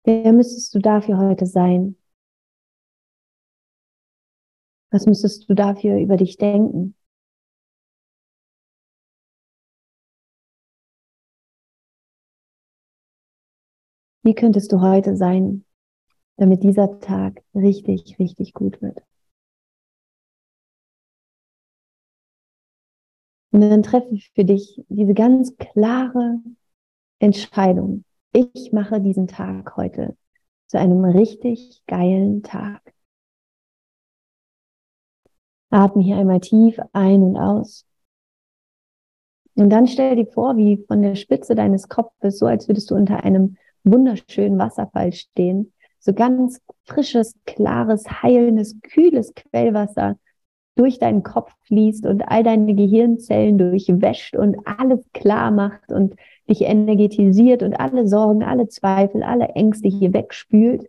Wer 0.04 0.32
müsstest 0.32 0.74
du 0.74 0.78
dafür 0.78 1.18
heute 1.18 1.46
sein? 1.46 1.96
Was 4.90 5.04
müsstest 5.04 5.48
du 5.48 5.54
dafür 5.54 5.98
über 5.98 6.16
dich 6.16 6.38
denken? 6.38 6.94
Wie 14.28 14.34
könntest 14.34 14.72
du 14.72 14.82
heute 14.82 15.16
sein, 15.16 15.64
damit 16.36 16.62
dieser 16.62 17.00
Tag 17.00 17.42
richtig, 17.54 18.18
richtig 18.18 18.52
gut 18.52 18.82
wird? 18.82 19.02
Und 23.52 23.62
dann 23.62 23.82
treffe 23.82 24.18
für 24.34 24.44
dich 24.44 24.84
diese 24.90 25.14
ganz 25.14 25.56
klare 25.56 26.42
Entscheidung. 27.20 28.04
Ich 28.34 28.70
mache 28.70 29.00
diesen 29.00 29.28
Tag 29.28 29.78
heute 29.78 30.14
zu 30.66 30.78
einem 30.78 31.06
richtig 31.06 31.82
geilen 31.86 32.42
Tag. 32.42 32.82
Atme 35.70 36.02
hier 36.02 36.18
einmal 36.18 36.40
tief 36.40 36.78
ein 36.92 37.22
und 37.22 37.38
aus. 37.38 37.86
Und 39.54 39.70
dann 39.70 39.86
stell 39.86 40.16
dir 40.16 40.26
vor, 40.26 40.58
wie 40.58 40.84
von 40.86 41.00
der 41.00 41.14
Spitze 41.14 41.54
deines 41.54 41.88
Kopfes, 41.88 42.38
so 42.38 42.44
als 42.44 42.68
würdest 42.68 42.90
du 42.90 42.94
unter 42.94 43.24
einem 43.24 43.56
wunderschönen 43.84 44.58
Wasserfall 44.58 45.12
stehen, 45.12 45.72
so 45.98 46.12
ganz 46.12 46.60
frisches, 46.84 47.34
klares, 47.46 48.04
heilendes, 48.22 48.80
kühles 48.82 49.34
Quellwasser 49.34 50.16
durch 50.76 50.98
deinen 50.98 51.24
Kopf 51.24 51.52
fließt 51.66 52.06
und 52.06 52.22
all 52.22 52.44
deine 52.44 52.74
Gehirnzellen 52.74 53.58
durchwäscht 53.58 54.36
und 54.36 54.56
alles 54.64 55.04
klar 55.12 55.50
macht 55.50 55.90
und 55.90 56.14
dich 56.48 56.62
energetisiert 56.62 57.62
und 57.62 57.74
alle 57.74 58.06
Sorgen, 58.06 58.44
alle 58.44 58.68
Zweifel, 58.68 59.24
alle 59.24 59.48
Ängste 59.48 59.88
hier 59.88 60.14
wegspült 60.14 60.86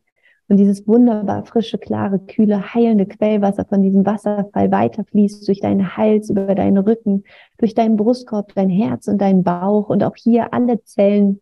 und 0.48 0.58
dieses 0.58 0.88
wunderbar 0.88 1.44
frische, 1.46 1.78
klare, 1.78 2.20
kühle, 2.20 2.74
heilende 2.74 3.06
Quellwasser 3.06 3.66
von 3.66 3.82
diesem 3.82 4.06
Wasserfall 4.06 4.72
weiterfließt 4.72 5.48
durch 5.48 5.60
deinen 5.60 5.96
Hals, 5.98 6.30
über 6.30 6.54
deinen 6.56 6.78
Rücken, 6.78 7.24
durch 7.58 7.74
deinen 7.74 7.98
Brustkorb, 7.98 8.54
dein 8.56 8.70
Herz 8.70 9.08
und 9.08 9.20
deinen 9.20 9.44
Bauch 9.44 9.90
und 9.90 10.04
auch 10.04 10.16
hier 10.16 10.54
alle 10.54 10.84
Zellen 10.84 11.42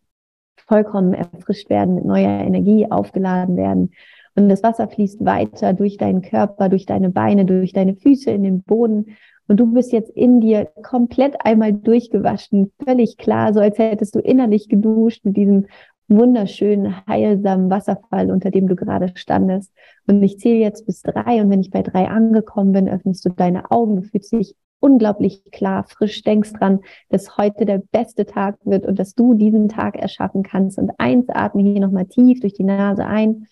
vollkommen 0.66 1.14
erfrischt 1.14 1.70
werden, 1.70 1.96
mit 1.96 2.06
neuer 2.06 2.42
Energie 2.42 2.90
aufgeladen 2.90 3.58
werden 3.58 3.92
und 4.38 4.50
das 4.50 4.62
Wasser 4.62 4.88
fließt 4.88 5.26
weiter 5.26 5.74
durch 5.74 5.98
deinen 5.98 6.22
Körper, 6.22 6.70
durch 6.70 6.86
deine 6.86 7.10
Beine, 7.10 7.44
durch 7.44 7.74
deine 7.74 7.96
Füße 7.96 8.30
in 8.30 8.44
den 8.44 8.62
Boden. 8.62 9.18
Und 9.48 9.60
du 9.60 9.66
bist 9.74 9.92
jetzt 9.92 10.12
in 10.12 10.42
dir 10.42 10.66
komplett 10.84 11.44
einmal 11.44 11.74
durchgewaschen, 11.74 12.72
völlig 12.86 13.18
klar, 13.18 13.54
so 13.54 13.60
als 13.60 13.80
hättest 13.80 14.14
du 14.14 14.20
innerlich 14.20 14.70
geduscht 14.70 15.26
mit 15.26 15.38
diesem 15.38 15.66
wunderschönen, 16.08 16.96
heilsamen 17.08 17.72
Wasserfall, 17.72 18.30
unter 18.30 18.52
dem 18.52 18.68
du 18.68 18.76
gerade 18.76 19.12
standest. 19.16 19.74
Und 20.06 20.22
ich 20.22 20.38
zähle 20.38 20.60
jetzt 20.60 20.86
bis 20.86 21.02
drei. 21.02 21.42
Und 21.42 21.50
wenn 21.50 21.62
ich 21.62 21.72
bei 21.72 21.82
drei 21.82 22.08
angekommen 22.08 22.74
bin, 22.74 22.88
öffnest 22.88 23.26
du 23.26 23.30
deine 23.30 23.72
Augen. 23.72 23.96
Du 23.96 24.02
fühlst 24.04 24.32
dich 24.34 24.56
unglaublich 24.80 25.44
klar, 25.52 25.86
frisch. 25.86 26.22
Denkst 26.24 26.54
dran, 26.54 26.82
dass 27.10 27.38
heute 27.38 27.66
der 27.66 27.80
beste 27.92 28.26
Tag 28.26 28.58
wird 28.64 28.86
und 28.86 28.98
dass 29.00 29.16
du 29.16 29.34
diesen 29.34 29.70
Tag 29.70 29.96
erschaffen 29.96 30.44
kannst. 30.44 30.78
Und 30.78 30.92
eins, 30.98 31.30
atme 31.30 31.64
hier 31.64 31.80
nochmal 31.80 32.06
tief 32.06 32.40
durch 32.40 32.54
die 32.54 32.64
Nase 32.64 33.06
ein 33.06 33.48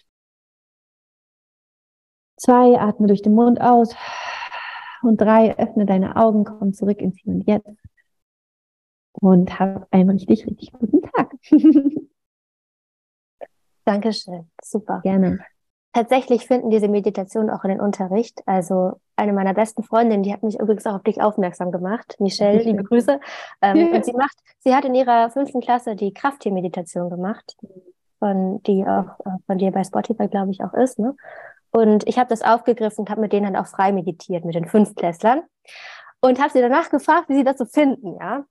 Zwei, 2.37 2.77
atme 2.77 3.07
durch 3.07 3.21
den 3.21 3.33
Mund 3.33 3.61
aus. 3.61 3.95
Und 5.01 5.21
drei, 5.21 5.57
öffne 5.57 5.85
deine 5.85 6.15
Augen, 6.15 6.43
komm 6.43 6.73
zurück 6.73 6.99
ins 6.99 7.17
Hier 7.19 7.33
und 7.33 7.47
Jetzt. 7.47 7.69
Und 9.13 9.59
hab 9.59 9.87
einen 9.91 10.09
richtig, 10.09 10.45
richtig 10.45 10.71
guten 10.73 11.01
Tag. 11.01 11.33
Dankeschön. 13.85 14.49
Super. 14.61 14.99
Gerne. 15.01 15.39
Tatsächlich 15.93 16.45
finden 16.47 16.71
diese 16.71 16.89
Meditationen 16.89 17.49
auch 17.49 17.63
in 17.63 17.69
den 17.69 17.79
Unterricht. 17.79 18.41
Also 18.45 18.99
eine 19.15 19.33
meiner 19.33 19.53
besten 19.53 19.83
Freundinnen, 19.83 20.23
die 20.23 20.33
hat 20.33 20.43
mich 20.43 20.59
übrigens 20.59 20.85
auch 20.85 20.95
auf 20.95 21.03
dich 21.03 21.21
aufmerksam 21.21 21.71
gemacht. 21.71 22.15
Michelle, 22.19 22.61
liebe 22.61 22.83
Grüße. 22.85 23.19
Ähm, 23.61 23.77
ja. 23.77 23.95
Und 23.95 24.05
sie 24.05 24.13
macht, 24.13 24.37
sie 24.59 24.75
hat 24.75 24.85
in 24.85 24.95
ihrer 24.95 25.29
fünften 25.29 25.61
Klasse 25.61 25.95
die 25.95 26.13
Krafttiermeditation 26.13 27.09
gemacht, 27.09 27.55
von 28.19 28.61
die 28.63 28.85
auch 28.85 29.19
äh, 29.25 29.37
von 29.45 29.57
dir 29.57 29.71
bei 29.71 29.83
Spotify, 29.83 30.27
glaube 30.27 30.51
ich, 30.51 30.63
auch 30.63 30.73
ist. 30.73 30.99
Ne? 30.99 31.15
Und 31.71 32.07
ich 32.07 32.17
habe 32.17 32.29
das 32.29 32.41
aufgegriffen 32.41 33.01
und 33.01 33.09
habe 33.09 33.21
mit 33.21 33.33
denen 33.33 33.53
dann 33.53 33.61
auch 33.61 33.67
frei 33.67 33.91
meditiert, 33.91 34.45
mit 34.45 34.55
den 34.55 34.67
Fünftklässlern. 34.67 35.41
Und 36.21 36.39
habe 36.39 36.51
sie 36.51 36.61
danach 36.61 36.89
gefragt, 36.89 37.29
wie 37.29 37.35
sie 37.35 37.43
das 37.43 37.57
so 37.57 37.65
finden, 37.65 38.15
ja. 38.19 38.45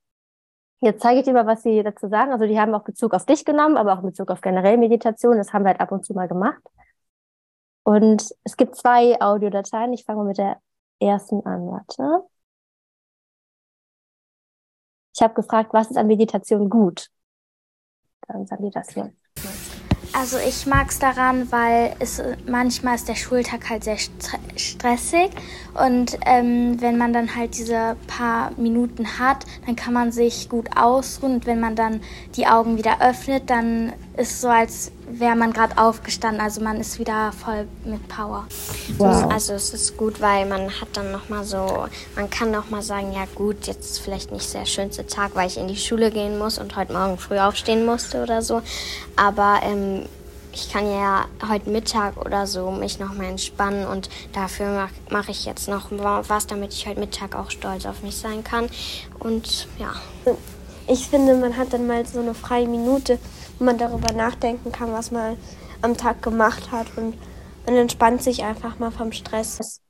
Jetzt 0.81 1.03
zeige 1.03 1.20
ich 1.20 1.24
dir 1.24 1.33
mal, 1.33 1.46
was 1.46 1.62
sie 1.62 1.83
dazu 1.83 2.09
sagen. 2.09 2.33
Also 2.33 2.46
die 2.46 2.61
haben 2.61 2.74
auch 2.74 2.85
Bezug 2.85 3.14
auf 3.14 3.24
dich 3.24 3.46
genommen, 3.46 3.79
aber 3.79 3.94
auch 3.94 4.03
Bezug 4.03 4.31
auf 4.31 4.42
generell 4.42 4.77
Meditation. 4.77 5.38
Das 5.38 5.55
haben 5.55 5.64
wir 5.64 5.70
halt 5.70 5.81
ab 5.81 5.92
und 5.92 6.05
zu 6.05 6.12
mal 6.12 6.29
gemacht. 6.29 6.61
Und 7.85 8.35
es 8.44 8.57
gibt 8.57 8.77
zwei 8.77 9.20
Audiodateien. 9.20 9.92
Ich 9.92 10.05
fange 10.05 10.18
mal 10.18 10.29
mit 10.29 10.38
der 10.38 10.61
ersten 11.01 11.44
an. 11.47 11.66
Warte. 11.66 12.27
Ich 15.14 15.23
habe 15.23 15.35
gefragt, 15.35 15.73
was 15.73 15.90
ist 15.90 15.97
an 15.97 16.09
Meditation 16.09 16.68
gut? 16.68 17.11
Dann 18.27 18.47
sagen 18.47 18.64
die 18.64 18.70
das 18.70 18.88
hier. 18.90 19.12
Also 20.16 20.38
ich 20.38 20.64
mag 20.66 20.90
es 20.90 21.01
daran, 21.01 21.51
weil 21.51 21.97
es 21.99 22.23
manchmal 22.47 22.94
ist 22.94 23.09
der 23.09 23.16
Schultag 23.16 23.68
halt 23.68 23.83
sehr 23.83 23.97
stressig 24.55 25.31
und 25.75 26.16
ähm, 26.25 26.81
wenn 26.81 26.97
man 26.97 27.12
dann 27.12 27.35
halt 27.35 27.59
diese 27.59 27.97
paar 28.07 28.53
Minuten 28.57 29.18
hat, 29.18 29.44
dann 29.66 29.75
kann 29.75 29.92
man 29.92 30.12
sich 30.12 30.49
gut 30.49 30.77
ausruhen 30.77 31.35
und 31.35 31.47
wenn 31.47 31.59
man 31.59 31.75
dann 31.75 32.01
die 32.37 32.47
Augen 32.47 32.77
wieder 32.77 33.03
öffnet, 33.03 33.51
dann 33.51 33.92
ist 34.16 34.40
so, 34.40 34.48
als 34.48 34.92
wäre 35.09 35.35
man 35.35 35.53
gerade 35.53 35.77
aufgestanden. 35.77 36.40
Also 36.40 36.61
man 36.61 36.79
ist 36.81 36.98
wieder 36.98 37.33
voll 37.33 37.66
mit 37.85 38.07
Power. 38.09 38.46
Wow. 38.98 39.31
Also 39.33 39.55
es 39.55 39.74
ist 39.74 39.96
gut, 39.96 40.20
weil 40.20 40.46
man 40.46 40.70
hat 40.81 40.88
dann 40.92 41.11
noch 41.11 41.29
mal 41.29 41.44
so, 41.44 41.87
man 42.14 42.31
kann 42.31 42.50
noch 42.50 42.70
mal 42.70 42.83
sagen, 42.83 43.12
ja 43.12 43.24
gut, 43.35 43.66
jetzt 43.66 43.85
ist 43.90 43.98
vielleicht 43.98 44.31
nicht 44.31 44.53
der 44.55 44.66
schönste 44.66 45.07
Tag, 45.07 45.35
weil 45.35 45.48
ich 45.48 45.57
in 45.57 45.68
die 45.68 45.77
Schule 45.77 46.11
gehen 46.11 46.38
muss 46.38 46.59
und 46.59 46.77
heute 46.77 46.92
Morgen 46.92 47.18
früh 47.18 47.38
aufstehen 47.38 47.85
musste 47.85 48.22
oder 48.22 48.40
so. 48.42 48.62
Aber 49.16 49.61
ähm, 49.62 50.07
ich 50.53 50.70
kann 50.72 50.88
ja 50.88 51.24
heute 51.48 51.68
Mittag 51.68 52.16
oder 52.24 52.46
so 52.46 52.70
mich 52.70 53.00
noch 53.00 53.14
mal 53.14 53.24
entspannen 53.24 53.87
und 53.87 54.09
dafür 54.33 54.68
mache 54.68 54.94
mach 55.11 55.29
ich 55.29 55.44
jetzt 55.44 55.68
noch 55.68 55.90
was, 55.90 56.46
damit 56.46 56.72
ich 56.72 56.87
heute 56.87 57.00
Mittag 57.00 57.35
auch 57.35 57.50
stolz 57.50 57.85
auf 57.87 58.03
mich 58.03 58.16
sein 58.16 58.44
kann. 58.44 58.68
Und 59.18 59.66
ja. 59.79 59.92
Ich 60.87 61.09
finde, 61.09 61.35
man 61.35 61.57
hat 61.57 61.72
dann 61.72 61.87
mal 61.87 62.05
so 62.05 62.20
eine 62.20 62.35
freie 62.35 62.68
Minute, 62.68 63.18
man 63.59 63.79
darüber 63.79 64.12
nachdenken 64.12 64.73
kann, 64.73 64.93
was 64.93 65.11
man 65.11 65.37
am 65.83 65.97
Tag 65.97 66.23
gemacht 66.23 66.73
hat 66.73 66.87
und 66.97 67.14
man 67.67 67.77
entspannt 67.77 68.23
sich 68.23 68.45
einfach 68.45 68.79
mal 68.79 68.90
vom 68.90 69.12
Stress. 69.12 69.81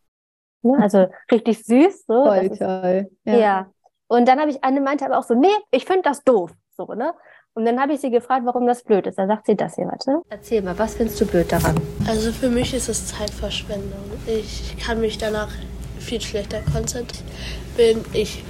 Also 0.80 1.06
richtig 1.30 1.64
süß. 1.64 2.04
So. 2.06 2.24
Voll 2.24 2.48
toll. 2.50 3.10
Ja. 3.24 3.34
ja. 3.34 3.70
Und 4.08 4.26
dann 4.28 4.40
habe 4.40 4.50
ich, 4.50 4.62
Anne 4.62 4.80
meinte 4.80 5.04
aber 5.04 5.18
auch 5.18 5.24
so, 5.24 5.34
nee, 5.34 5.48
ich 5.70 5.84
finde 5.84 6.02
das 6.02 6.22
doof. 6.24 6.52
So, 6.76 6.86
ne? 6.86 7.14
Und 7.54 7.64
dann 7.66 7.80
habe 7.80 7.92
ich 7.92 8.00
sie 8.00 8.10
gefragt, 8.10 8.44
warum 8.46 8.66
das 8.66 8.82
blöd 8.82 9.06
ist. 9.06 9.16
Da 9.16 9.26
sagt 9.26 9.46
sie 9.46 9.54
das 9.54 9.76
hier, 9.76 9.86
warte. 9.86 10.22
Erzähl 10.28 10.60
mal, 10.60 10.76
was 10.78 10.94
findest 10.96 11.20
du 11.20 11.26
blöd 11.26 11.50
daran? 11.52 11.76
Also 12.06 12.32
für 12.32 12.48
mich 12.48 12.74
ist 12.74 12.88
es 12.88 13.06
Zeitverschwendung. 13.08 14.02
Ich 14.26 14.76
kann 14.78 15.00
mich 15.00 15.18
danach 15.18 15.50
viel 15.98 16.20
schlechter 16.20 16.60
konzentrieren. 16.72 18.04
Ich 18.12 18.42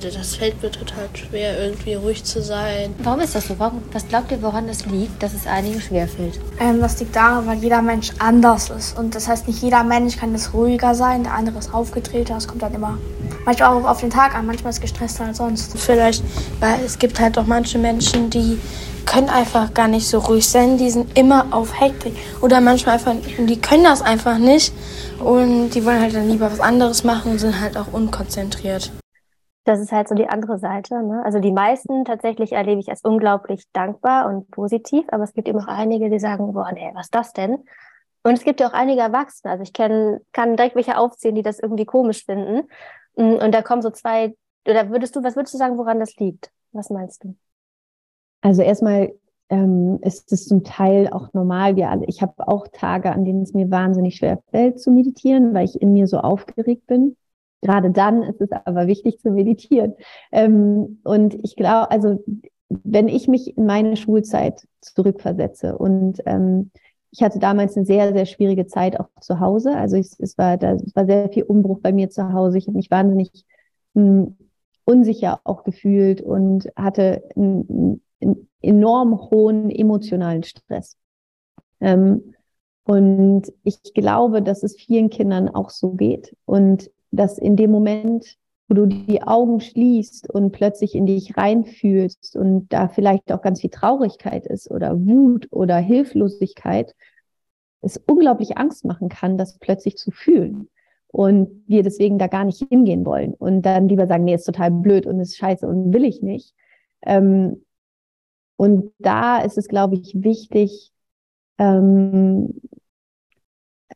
das 0.00 0.36
fällt 0.36 0.62
mir 0.62 0.70
total 0.70 1.08
schwer, 1.14 1.58
irgendwie 1.60 1.94
ruhig 1.94 2.24
zu 2.24 2.42
sein. 2.42 2.94
Warum 2.98 3.20
ist 3.20 3.34
das 3.34 3.48
so? 3.48 3.58
Warum, 3.58 3.82
was 3.92 4.06
glaubt 4.06 4.30
ihr, 4.30 4.42
woran 4.42 4.66
das 4.66 4.86
liegt, 4.86 5.22
dass 5.22 5.34
es 5.34 5.46
einigen 5.46 5.80
schwerfällt? 5.80 6.38
Ähm, 6.60 6.80
das 6.80 7.00
liegt 7.00 7.16
daran, 7.16 7.46
weil 7.46 7.58
jeder 7.58 7.82
Mensch 7.82 8.10
anders 8.18 8.70
ist. 8.70 8.98
Und 8.98 9.14
das 9.14 9.28
heißt, 9.28 9.48
nicht 9.48 9.62
jeder 9.62 9.82
Mensch 9.82 10.16
kann 10.16 10.34
es 10.34 10.54
ruhiger 10.54 10.94
sein, 10.94 11.24
der 11.24 11.34
andere 11.34 11.58
ist 11.58 11.74
aufgetreter. 11.74 12.36
Es 12.36 12.46
kommt 12.46 12.62
dann 12.62 12.74
immer 12.74 12.98
manchmal 13.44 13.70
auch 13.70 13.84
auf 13.84 14.00
den 14.00 14.10
Tag 14.10 14.34
an, 14.34 14.46
manchmal 14.46 14.70
ist 14.70 14.76
es 14.76 14.82
gestresster 14.82 15.24
als 15.24 15.38
sonst. 15.38 15.76
Vielleicht, 15.76 16.22
weil 16.60 16.80
es 16.84 16.98
gibt 16.98 17.18
halt 17.18 17.38
auch 17.38 17.46
manche 17.46 17.78
Menschen, 17.78 18.30
die 18.30 18.58
können 19.04 19.28
einfach 19.28 19.74
gar 19.74 19.88
nicht 19.88 20.06
so 20.06 20.18
ruhig 20.18 20.46
sein, 20.46 20.78
die 20.78 20.90
sind 20.90 21.18
immer 21.18 21.46
auf 21.50 21.80
Hektik. 21.80 22.14
Oder 22.40 22.60
manchmal 22.60 22.94
einfach, 22.94 23.14
die 23.38 23.60
können 23.60 23.84
das 23.84 24.00
einfach 24.00 24.38
nicht 24.38 24.72
und 25.18 25.70
die 25.70 25.84
wollen 25.84 26.00
halt 26.00 26.14
dann 26.14 26.28
lieber 26.28 26.50
was 26.50 26.60
anderes 26.60 27.02
machen 27.02 27.32
und 27.32 27.38
sind 27.38 27.60
halt 27.60 27.76
auch 27.76 27.92
unkonzentriert. 27.92 28.92
Das 29.64 29.80
ist 29.80 29.92
halt 29.92 30.08
so 30.08 30.14
die 30.14 30.28
andere 30.28 30.58
Seite. 30.58 31.02
Ne? 31.02 31.22
Also 31.24 31.38
die 31.38 31.52
meisten 31.52 32.04
tatsächlich 32.04 32.52
erlebe 32.52 32.80
ich 32.80 32.88
als 32.88 33.02
unglaublich 33.04 33.64
dankbar 33.72 34.28
und 34.28 34.50
positiv, 34.50 35.04
aber 35.08 35.24
es 35.24 35.34
gibt 35.34 35.48
eben 35.48 35.60
auch 35.60 35.68
einige, 35.68 36.10
die 36.10 36.18
sagen, 36.18 36.52
boah, 36.52 36.72
nee, 36.72 36.90
was 36.94 37.06
ist 37.06 37.14
das 37.14 37.32
denn? 37.32 37.58
Und 38.24 38.34
es 38.34 38.44
gibt 38.44 38.60
ja 38.60 38.68
auch 38.68 38.72
einige 38.72 39.00
Erwachsene. 39.00 39.52
Also 39.52 39.62
ich 39.62 39.72
kenn, 39.72 40.20
kann 40.32 40.56
direkt 40.56 40.76
welche 40.76 40.96
aufzählen, 40.96 41.34
die 41.34 41.42
das 41.42 41.58
irgendwie 41.58 41.84
komisch 41.84 42.24
finden. 42.24 42.68
Mm, 43.16 43.34
und 43.34 43.52
da 43.52 43.62
kommen 43.62 43.82
so 43.82 43.90
zwei, 43.90 44.34
oder 44.68 44.90
würdest 44.90 45.16
du, 45.16 45.22
was 45.22 45.36
würdest 45.36 45.54
du 45.54 45.58
sagen, 45.58 45.78
woran 45.78 46.00
das 46.00 46.16
liegt? 46.16 46.50
Was 46.72 46.90
meinst 46.90 47.24
du? 47.24 47.36
Also 48.40 48.62
erstmal 48.62 49.12
ähm, 49.48 49.98
ist 50.02 50.32
es 50.32 50.46
zum 50.46 50.64
Teil 50.64 51.08
auch 51.08 51.32
normal. 51.32 51.76
Wir 51.76 51.90
alle, 51.90 52.04
ich 52.06 52.22
habe 52.22 52.48
auch 52.48 52.68
Tage, 52.68 53.12
an 53.12 53.24
denen 53.24 53.42
es 53.42 53.54
mir 53.54 53.70
wahnsinnig 53.70 54.16
schwer 54.16 54.42
fällt 54.50 54.80
zu 54.80 54.90
meditieren, 54.90 55.52
weil 55.52 55.64
ich 55.64 55.80
in 55.80 55.92
mir 55.92 56.06
so 56.06 56.18
aufgeregt 56.18 56.86
bin. 56.86 57.16
Gerade 57.62 57.90
dann 57.90 58.22
ist 58.22 58.40
es 58.40 58.50
aber 58.52 58.86
wichtig 58.88 59.20
zu 59.20 59.30
meditieren. 59.30 59.94
Ähm, 60.32 61.00
und 61.04 61.34
ich 61.42 61.56
glaube, 61.56 61.90
also 61.90 62.22
wenn 62.68 63.08
ich 63.08 63.28
mich 63.28 63.56
in 63.56 63.66
meine 63.66 63.96
Schulzeit 63.96 64.66
zurückversetze 64.80 65.78
und 65.78 66.20
ähm, 66.26 66.70
ich 67.12 67.22
hatte 67.22 67.38
damals 67.38 67.76
eine 67.76 67.84
sehr, 67.86 68.12
sehr 68.12 68.24
schwierige 68.26 68.66
Zeit 68.66 68.98
auch 68.98 69.08
zu 69.20 69.38
Hause. 69.38 69.76
Also 69.76 69.96
ich, 69.96 70.08
es, 70.18 70.38
war, 70.38 70.56
da, 70.56 70.76
war 70.94 71.04
sehr 71.04 71.28
viel 71.28 71.42
Umbruch 71.42 71.80
bei 71.80 71.92
mir 71.92 72.08
zu 72.08 72.32
Hause. 72.32 72.56
Ich 72.56 72.66
habe 72.66 72.76
mich 72.76 72.90
wahnsinnig 72.90 73.44
mh, 73.94 74.02
hm, 74.02 74.36
unsicher 74.84 75.40
auch 75.44 75.62
gefühlt 75.62 76.22
und 76.22 76.68
hatte 76.74 77.22
einen, 77.36 78.02
einen 78.20 78.48
enorm 78.62 79.30
hohen 79.30 79.70
emotionalen 79.70 80.42
Stress. 80.42 80.96
Ähm, 81.80 82.34
und 82.84 83.52
ich 83.62 83.94
glaube, 83.94 84.42
dass 84.42 84.62
es 84.62 84.74
vielen 84.74 85.10
Kindern 85.10 85.48
auch 85.48 85.70
so 85.70 85.92
geht 85.92 86.34
und 86.46 86.90
dass 87.12 87.38
in 87.38 87.56
dem 87.56 87.70
Moment, 87.70 88.36
wo 88.68 88.74
du 88.74 88.86
die 88.86 89.22
Augen 89.22 89.60
schließt 89.60 90.28
und 90.30 90.50
plötzlich 90.50 90.94
in 90.94 91.06
dich 91.06 91.36
reinfühlst 91.36 92.36
und 92.36 92.72
da 92.72 92.88
vielleicht 92.88 93.30
auch 93.30 93.42
ganz 93.42 93.60
viel 93.60 93.70
Traurigkeit 93.70 94.46
ist 94.46 94.70
oder 94.70 94.98
Wut 94.98 95.46
oder 95.50 95.76
Hilflosigkeit, 95.76 96.94
es 97.82 97.98
unglaublich 97.98 98.56
Angst 98.56 98.84
machen 98.84 99.08
kann, 99.08 99.36
das 99.36 99.58
plötzlich 99.58 99.96
zu 99.96 100.10
fühlen. 100.10 100.68
Und 101.08 101.64
wir 101.66 101.82
deswegen 101.82 102.18
da 102.18 102.26
gar 102.26 102.44
nicht 102.44 102.66
hingehen 102.70 103.04
wollen 103.04 103.34
und 103.34 103.62
dann 103.62 103.88
lieber 103.88 104.06
sagen, 104.06 104.24
nee, 104.24 104.34
ist 104.34 104.44
total 104.44 104.70
blöd 104.70 105.04
und 105.06 105.20
ist 105.20 105.36
scheiße 105.36 105.68
und 105.68 105.92
will 105.92 106.04
ich 106.04 106.22
nicht. 106.22 106.54
Ähm, 107.02 107.64
und 108.56 108.92
da 108.98 109.42
ist 109.42 109.58
es, 109.58 109.68
glaube 109.68 109.96
ich, 109.96 110.14
wichtig, 110.22 110.90
ähm, 111.58 112.62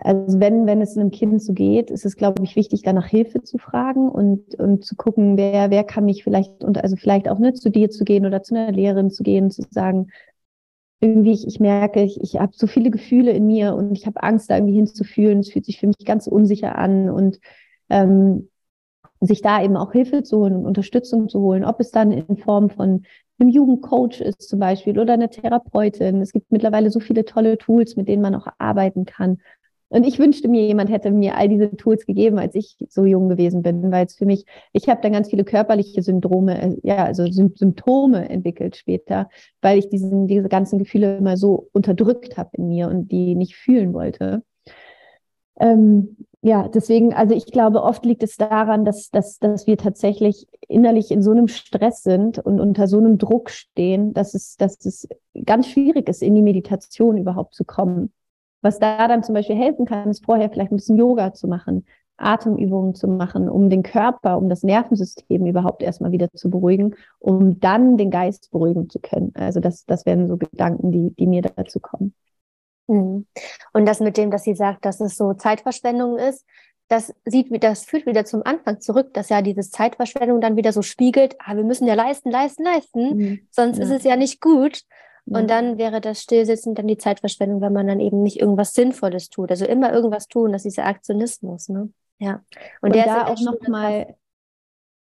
also 0.00 0.40
wenn, 0.40 0.66
wenn 0.66 0.80
es 0.80 0.96
einem 0.96 1.10
Kind 1.10 1.42
so 1.42 1.52
geht, 1.52 1.90
ist 1.90 2.04
es, 2.04 2.16
glaube 2.16 2.42
ich, 2.44 2.56
wichtig, 2.56 2.82
da 2.82 2.92
nach 2.92 3.06
Hilfe 3.06 3.42
zu 3.42 3.58
fragen 3.58 4.08
und, 4.08 4.54
und 4.56 4.84
zu 4.84 4.96
gucken, 4.96 5.36
wer, 5.36 5.70
wer 5.70 5.84
kann 5.84 6.04
mich 6.04 6.24
vielleicht, 6.24 6.64
und 6.64 6.82
also 6.82 6.96
vielleicht 6.96 7.28
auch 7.28 7.38
nicht 7.38 7.56
zu 7.58 7.70
dir 7.70 7.90
zu 7.90 8.04
gehen 8.04 8.26
oder 8.26 8.42
zu 8.42 8.54
einer 8.54 8.72
Lehrerin 8.72 9.10
zu 9.10 9.22
gehen, 9.22 9.50
zu 9.50 9.62
sagen, 9.70 10.08
irgendwie, 11.00 11.32
ich, 11.32 11.46
ich 11.46 11.60
merke, 11.60 12.02
ich, 12.02 12.20
ich 12.20 12.36
habe 12.36 12.52
so 12.54 12.66
viele 12.66 12.90
Gefühle 12.90 13.30
in 13.32 13.46
mir 13.46 13.74
und 13.74 13.92
ich 13.92 14.06
habe 14.06 14.22
Angst, 14.22 14.50
da 14.50 14.56
irgendwie 14.56 14.76
hinzufühlen. 14.76 15.40
Es 15.40 15.50
fühlt 15.50 15.66
sich 15.66 15.78
für 15.78 15.86
mich 15.86 16.04
ganz 16.04 16.26
unsicher 16.26 16.76
an 16.76 17.10
und 17.10 17.38
ähm, 17.90 18.48
sich 19.20 19.42
da 19.42 19.62
eben 19.62 19.76
auch 19.76 19.92
Hilfe 19.92 20.22
zu 20.22 20.38
holen 20.38 20.56
und 20.56 20.66
Unterstützung 20.66 21.28
zu 21.28 21.40
holen, 21.40 21.64
ob 21.64 21.80
es 21.80 21.90
dann 21.90 22.12
in 22.12 22.36
Form 22.36 22.70
von 22.70 23.04
einem 23.38 23.50
Jugendcoach 23.50 24.20
ist 24.20 24.48
zum 24.48 24.58
Beispiel 24.58 24.98
oder 24.98 25.14
eine 25.14 25.28
Therapeutin. 25.28 26.22
Es 26.22 26.32
gibt 26.32 26.50
mittlerweile 26.50 26.90
so 26.90 27.00
viele 27.00 27.24
tolle 27.24 27.58
Tools, 27.58 27.96
mit 27.96 28.08
denen 28.08 28.22
man 28.22 28.34
auch 28.34 28.46
arbeiten 28.58 29.04
kann. 29.04 29.38
Und 29.88 30.04
ich 30.04 30.18
wünschte 30.18 30.48
mir, 30.48 30.66
jemand 30.66 30.90
hätte 30.90 31.12
mir 31.12 31.36
all 31.36 31.48
diese 31.48 31.76
Tools 31.76 32.06
gegeben, 32.06 32.38
als 32.38 32.56
ich 32.56 32.76
so 32.88 33.04
jung 33.04 33.28
gewesen 33.28 33.62
bin, 33.62 33.92
weil 33.92 34.06
es 34.06 34.16
für 34.16 34.26
mich, 34.26 34.44
ich 34.72 34.88
habe 34.88 35.00
dann 35.00 35.12
ganz 35.12 35.30
viele 35.30 35.44
körperliche 35.44 36.02
Syndrome, 36.02 36.60
äh, 36.60 36.76
ja, 36.82 37.04
also 37.04 37.24
Symptome 37.30 38.28
entwickelt 38.28 38.76
später, 38.76 39.28
weil 39.62 39.78
ich 39.78 39.88
diesen, 39.88 40.26
diese 40.26 40.48
ganzen 40.48 40.78
Gefühle 40.80 41.18
immer 41.18 41.36
so 41.36 41.68
unterdrückt 41.72 42.36
habe 42.36 42.50
in 42.54 42.68
mir 42.68 42.88
und 42.88 43.12
die 43.12 43.36
nicht 43.36 43.54
fühlen 43.54 43.94
wollte. 43.94 44.42
Ähm, 45.58 46.16
ja, 46.42 46.68
deswegen, 46.68 47.14
also 47.14 47.34
ich 47.34 47.46
glaube, 47.46 47.82
oft 47.82 48.04
liegt 48.04 48.22
es 48.22 48.36
daran, 48.36 48.84
dass, 48.84 49.10
dass, 49.10 49.38
dass 49.38 49.66
wir 49.66 49.78
tatsächlich 49.78 50.46
innerlich 50.68 51.10
in 51.10 51.22
so 51.22 51.30
einem 51.30 51.48
Stress 51.48 52.02
sind 52.02 52.38
und 52.38 52.60
unter 52.60 52.88
so 52.88 52.98
einem 52.98 53.18
Druck 53.18 53.50
stehen, 53.50 54.12
dass 54.14 54.34
es, 54.34 54.56
dass 54.56 54.84
es 54.84 55.08
ganz 55.44 55.68
schwierig 55.68 56.08
ist, 56.08 56.22
in 56.22 56.34
die 56.34 56.42
Meditation 56.42 57.16
überhaupt 57.16 57.54
zu 57.54 57.64
kommen. 57.64 58.12
Was 58.66 58.80
da 58.80 59.06
dann 59.06 59.22
zum 59.22 59.36
Beispiel 59.36 59.54
helfen 59.54 59.86
kann, 59.86 60.10
ist 60.10 60.24
vorher 60.24 60.50
vielleicht 60.50 60.72
ein 60.72 60.76
bisschen 60.76 60.98
Yoga 60.98 61.32
zu 61.32 61.46
machen, 61.46 61.86
Atemübungen 62.16 62.96
zu 62.96 63.06
machen, 63.06 63.48
um 63.48 63.70
den 63.70 63.84
Körper, 63.84 64.38
um 64.38 64.48
das 64.48 64.64
Nervensystem 64.64 65.46
überhaupt 65.46 65.84
erstmal 65.84 66.10
wieder 66.10 66.32
zu 66.32 66.50
beruhigen, 66.50 66.96
um 67.20 67.60
dann 67.60 67.96
den 67.96 68.10
Geist 68.10 68.50
beruhigen 68.50 68.90
zu 68.90 68.98
können. 68.98 69.30
Also 69.36 69.60
das, 69.60 69.86
das 69.86 70.04
wären 70.04 70.26
so 70.26 70.36
Gedanken, 70.36 70.90
die, 70.90 71.14
die 71.14 71.28
mir 71.28 71.42
dazu 71.42 71.78
kommen. 71.78 72.12
Mhm. 72.88 73.26
Und 73.72 73.86
das 73.86 74.00
mit 74.00 74.16
dem, 74.16 74.32
dass 74.32 74.42
sie 74.42 74.56
sagt, 74.56 74.84
dass 74.84 74.98
es 74.98 75.16
so 75.16 75.32
Zeitverschwendung 75.34 76.18
ist, 76.18 76.44
das 76.88 77.14
sieht, 77.24 77.62
das 77.62 77.84
führt 77.84 78.04
wieder 78.04 78.24
zum 78.24 78.42
Anfang 78.44 78.80
zurück, 78.80 79.14
dass 79.14 79.28
ja 79.28 79.42
dieses 79.42 79.70
Zeitverschwendung 79.70 80.40
dann 80.40 80.56
wieder 80.56 80.72
so 80.72 80.82
spiegelt, 80.82 81.36
ah, 81.38 81.54
wir 81.54 81.62
müssen 81.62 81.86
ja 81.86 81.94
leisten, 81.94 82.32
leisten, 82.32 82.64
leisten, 82.64 83.16
mhm. 83.16 83.40
sonst 83.52 83.78
ja. 83.78 83.84
ist 83.84 83.90
es 83.90 84.02
ja 84.02 84.16
nicht 84.16 84.40
gut. 84.40 84.80
Und 85.28 85.50
dann 85.50 85.76
wäre 85.76 86.00
das 86.00 86.22
Stillsitzen 86.22 86.74
dann 86.74 86.86
die 86.86 86.98
Zeitverschwendung, 86.98 87.60
wenn 87.60 87.72
man 87.72 87.88
dann 87.88 88.00
eben 88.00 88.22
nicht 88.22 88.40
irgendwas 88.40 88.74
Sinnvolles 88.74 89.28
tut. 89.28 89.50
Also 89.50 89.66
immer 89.66 89.92
irgendwas 89.92 90.28
tun, 90.28 90.52
das 90.52 90.64
ist 90.64 90.76
dieser 90.76 90.86
Aktionismus, 90.86 91.68
ne? 91.68 91.90
Ja. 92.18 92.44
Und, 92.80 92.90
Und 92.90 92.94
der 92.94 93.06
da 93.06 93.26
auch 93.26 93.40
nochmal, 93.40 94.14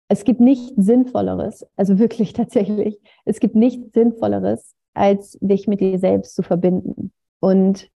es 0.08 0.24
gibt 0.24 0.40
nichts 0.40 0.74
Sinnvolleres, 0.76 1.66
also 1.76 2.00
wirklich 2.00 2.34
tatsächlich, 2.34 3.00
es 3.26 3.40
gibt 3.40 3.56
nichts 3.56 3.94
Sinnvolleres, 3.94 4.74
als 4.94 5.38
dich 5.42 5.68
mit 5.68 5.80
dir 5.80 6.00
selbst 6.00 6.36
zu 6.36 6.42
verbinden. 6.42 7.12
Und 7.40 7.90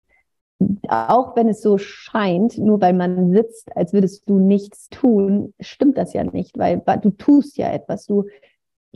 auch 0.88 1.36
wenn 1.36 1.48
es 1.48 1.60
so 1.60 1.78
scheint, 1.78 2.56
nur 2.58 2.80
weil 2.80 2.94
man 2.94 3.32
sitzt, 3.32 3.76
als 3.76 3.92
würdest 3.92 4.28
du 4.28 4.38
nichts 4.38 4.88
tun, 4.88 5.52
stimmt 5.60 5.98
das 5.98 6.14
ja 6.14 6.24
nicht, 6.24 6.56
weil 6.58 6.82
du 7.02 7.10
tust 7.10 7.58
ja 7.58 7.70
etwas. 7.70 8.06
Du 8.06 8.24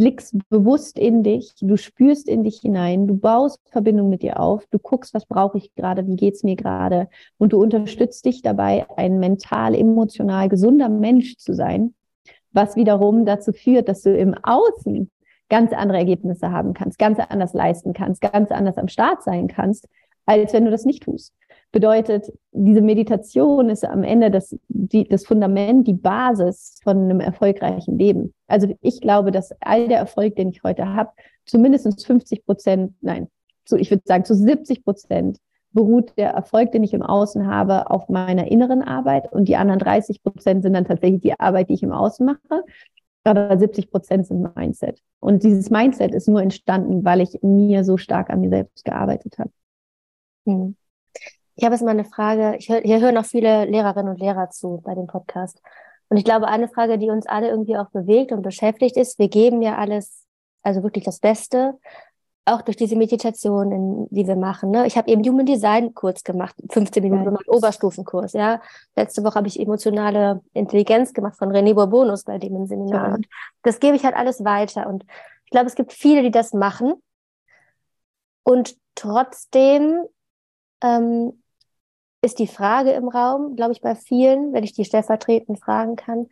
blickst 0.00 0.34
bewusst 0.48 0.98
in 0.98 1.22
dich, 1.22 1.52
du 1.60 1.76
spürst 1.76 2.26
in 2.26 2.42
dich 2.42 2.60
hinein, 2.60 3.06
du 3.06 3.18
baust 3.18 3.60
Verbindung 3.70 4.08
mit 4.08 4.22
dir 4.22 4.40
auf, 4.40 4.64
du 4.70 4.78
guckst, 4.78 5.12
was 5.12 5.26
brauche 5.26 5.58
ich 5.58 5.74
gerade, 5.74 6.06
wie 6.06 6.16
geht's 6.16 6.42
mir 6.42 6.56
gerade 6.56 7.10
und 7.36 7.52
du 7.52 7.60
unterstützt 7.60 8.24
dich 8.24 8.40
dabei, 8.40 8.86
ein 8.96 9.18
mental, 9.18 9.74
emotional 9.74 10.48
gesunder 10.48 10.88
Mensch 10.88 11.36
zu 11.36 11.52
sein, 11.52 11.92
was 12.50 12.76
wiederum 12.76 13.26
dazu 13.26 13.52
führt, 13.52 13.90
dass 13.90 14.00
du 14.00 14.16
im 14.16 14.34
Außen 14.42 15.10
ganz 15.50 15.74
andere 15.74 15.98
Ergebnisse 15.98 16.50
haben 16.50 16.72
kannst, 16.72 16.98
ganz 16.98 17.18
anders 17.18 17.52
leisten 17.52 17.92
kannst, 17.92 18.22
ganz 18.22 18.50
anders 18.50 18.78
am 18.78 18.88
Start 18.88 19.22
sein 19.22 19.48
kannst, 19.48 19.86
als 20.24 20.54
wenn 20.54 20.64
du 20.64 20.70
das 20.70 20.86
nicht 20.86 21.02
tust. 21.02 21.34
Bedeutet, 21.72 22.32
diese 22.50 22.80
Meditation 22.80 23.70
ist 23.70 23.84
am 23.84 24.02
Ende 24.02 24.30
das, 24.30 24.56
die, 24.68 25.06
das 25.08 25.24
Fundament, 25.24 25.86
die 25.86 25.94
Basis 25.94 26.80
von 26.82 26.98
einem 26.98 27.20
erfolgreichen 27.20 27.96
Leben. 27.96 28.34
Also 28.48 28.74
ich 28.80 29.00
glaube, 29.00 29.30
dass 29.30 29.52
all 29.60 29.86
der 29.86 29.98
Erfolg, 29.98 30.34
den 30.34 30.48
ich 30.48 30.64
heute 30.64 30.88
habe, 30.92 31.10
zumindest 31.46 32.04
50 32.04 32.44
Prozent, 32.44 32.94
nein, 33.00 33.28
so, 33.64 33.76
ich 33.76 33.90
würde 33.90 34.02
sagen, 34.04 34.24
zu 34.24 34.34
70 34.34 34.84
Prozent 34.84 35.38
beruht 35.72 36.12
der 36.16 36.30
Erfolg, 36.30 36.72
den 36.72 36.82
ich 36.82 36.92
im 36.92 37.02
Außen 37.02 37.46
habe, 37.46 37.90
auf 37.90 38.08
meiner 38.08 38.50
inneren 38.50 38.82
Arbeit 38.82 39.32
und 39.32 39.46
die 39.46 39.56
anderen 39.56 39.78
30 39.78 40.22
Prozent 40.24 40.64
sind 40.64 40.72
dann 40.72 40.84
tatsächlich 40.84 41.20
die 41.20 41.38
Arbeit, 41.38 41.68
die 41.68 41.74
ich 41.74 41.82
im 41.84 41.92
Außen 41.92 42.26
mache. 42.26 42.64
Aber 43.22 43.56
70 43.56 43.90
Prozent 43.90 44.26
sind 44.26 44.56
Mindset. 44.56 45.00
Und 45.20 45.44
dieses 45.44 45.70
Mindset 45.70 46.14
ist 46.14 46.26
nur 46.26 46.42
entstanden, 46.42 47.04
weil 47.04 47.20
ich 47.20 47.38
mir 47.42 47.84
so 47.84 47.96
stark 47.96 48.30
an 48.30 48.40
mir 48.40 48.48
selbst 48.48 48.84
gearbeitet 48.84 49.38
habe. 49.38 49.50
Hm. 50.46 50.74
Ich 51.60 51.64
habe 51.66 51.74
jetzt 51.74 51.82
mal 51.82 51.90
eine 51.90 52.06
Frage. 52.06 52.56
Ich 52.56 52.70
hör, 52.70 52.80
hier 52.80 53.00
hören 53.00 53.18
auch 53.18 53.26
viele 53.26 53.66
Lehrerinnen 53.66 54.14
und 54.14 54.18
Lehrer 54.18 54.48
zu 54.48 54.80
bei 54.82 54.94
dem 54.94 55.06
Podcast. 55.06 55.60
Und 56.08 56.16
ich 56.16 56.24
glaube, 56.24 56.48
eine 56.48 56.68
Frage, 56.68 56.96
die 56.96 57.10
uns 57.10 57.26
alle 57.26 57.50
irgendwie 57.50 57.76
auch 57.76 57.90
bewegt 57.90 58.32
und 58.32 58.40
beschäftigt 58.40 58.96
ist, 58.96 59.18
wir 59.18 59.28
geben 59.28 59.60
ja 59.60 59.76
alles, 59.76 60.24
also 60.62 60.82
wirklich 60.82 61.04
das 61.04 61.18
Beste, 61.18 61.78
auch 62.46 62.62
durch 62.62 62.78
diese 62.78 62.96
Meditation, 62.96 63.72
in, 63.72 64.06
die 64.08 64.26
wir 64.26 64.36
machen. 64.36 64.70
Ne? 64.70 64.86
Ich 64.86 64.96
habe 64.96 65.10
eben 65.10 65.22
Human 65.22 65.44
Design 65.44 65.92
kurz 65.92 66.24
gemacht, 66.24 66.56
15 66.70 67.02
Minuten, 67.02 67.34
ja. 67.34 67.52
Oberstufenkurs. 67.52 68.32
Ja, 68.32 68.62
letzte 68.96 69.22
Woche 69.22 69.34
habe 69.34 69.46
ich 69.46 69.60
emotionale 69.60 70.40
Intelligenz 70.54 71.12
gemacht 71.12 71.36
von 71.36 71.52
René 71.52 71.74
Bourbonus 71.74 72.24
bei 72.24 72.38
dem 72.38 72.56
im 72.56 72.64
Seminar. 72.64 73.08
Ja. 73.08 73.14
Und 73.16 73.28
das 73.64 73.80
gebe 73.80 73.96
ich 73.96 74.04
halt 74.04 74.16
alles 74.16 74.46
weiter. 74.46 74.86
Und 74.88 75.04
ich 75.44 75.50
glaube, 75.50 75.66
es 75.66 75.74
gibt 75.74 75.92
viele, 75.92 76.22
die 76.22 76.30
das 76.30 76.54
machen. 76.54 76.94
Und 78.44 78.76
trotzdem 78.94 80.06
ähm, 80.82 81.39
ist 82.22 82.38
die 82.38 82.46
Frage 82.46 82.92
im 82.92 83.08
Raum, 83.08 83.56
glaube 83.56 83.72
ich, 83.72 83.80
bei 83.80 83.94
vielen, 83.94 84.52
wenn 84.52 84.64
ich 84.64 84.72
die 84.72 84.84
stellvertretend 84.84 85.60
fragen 85.60 85.96
kann, 85.96 86.28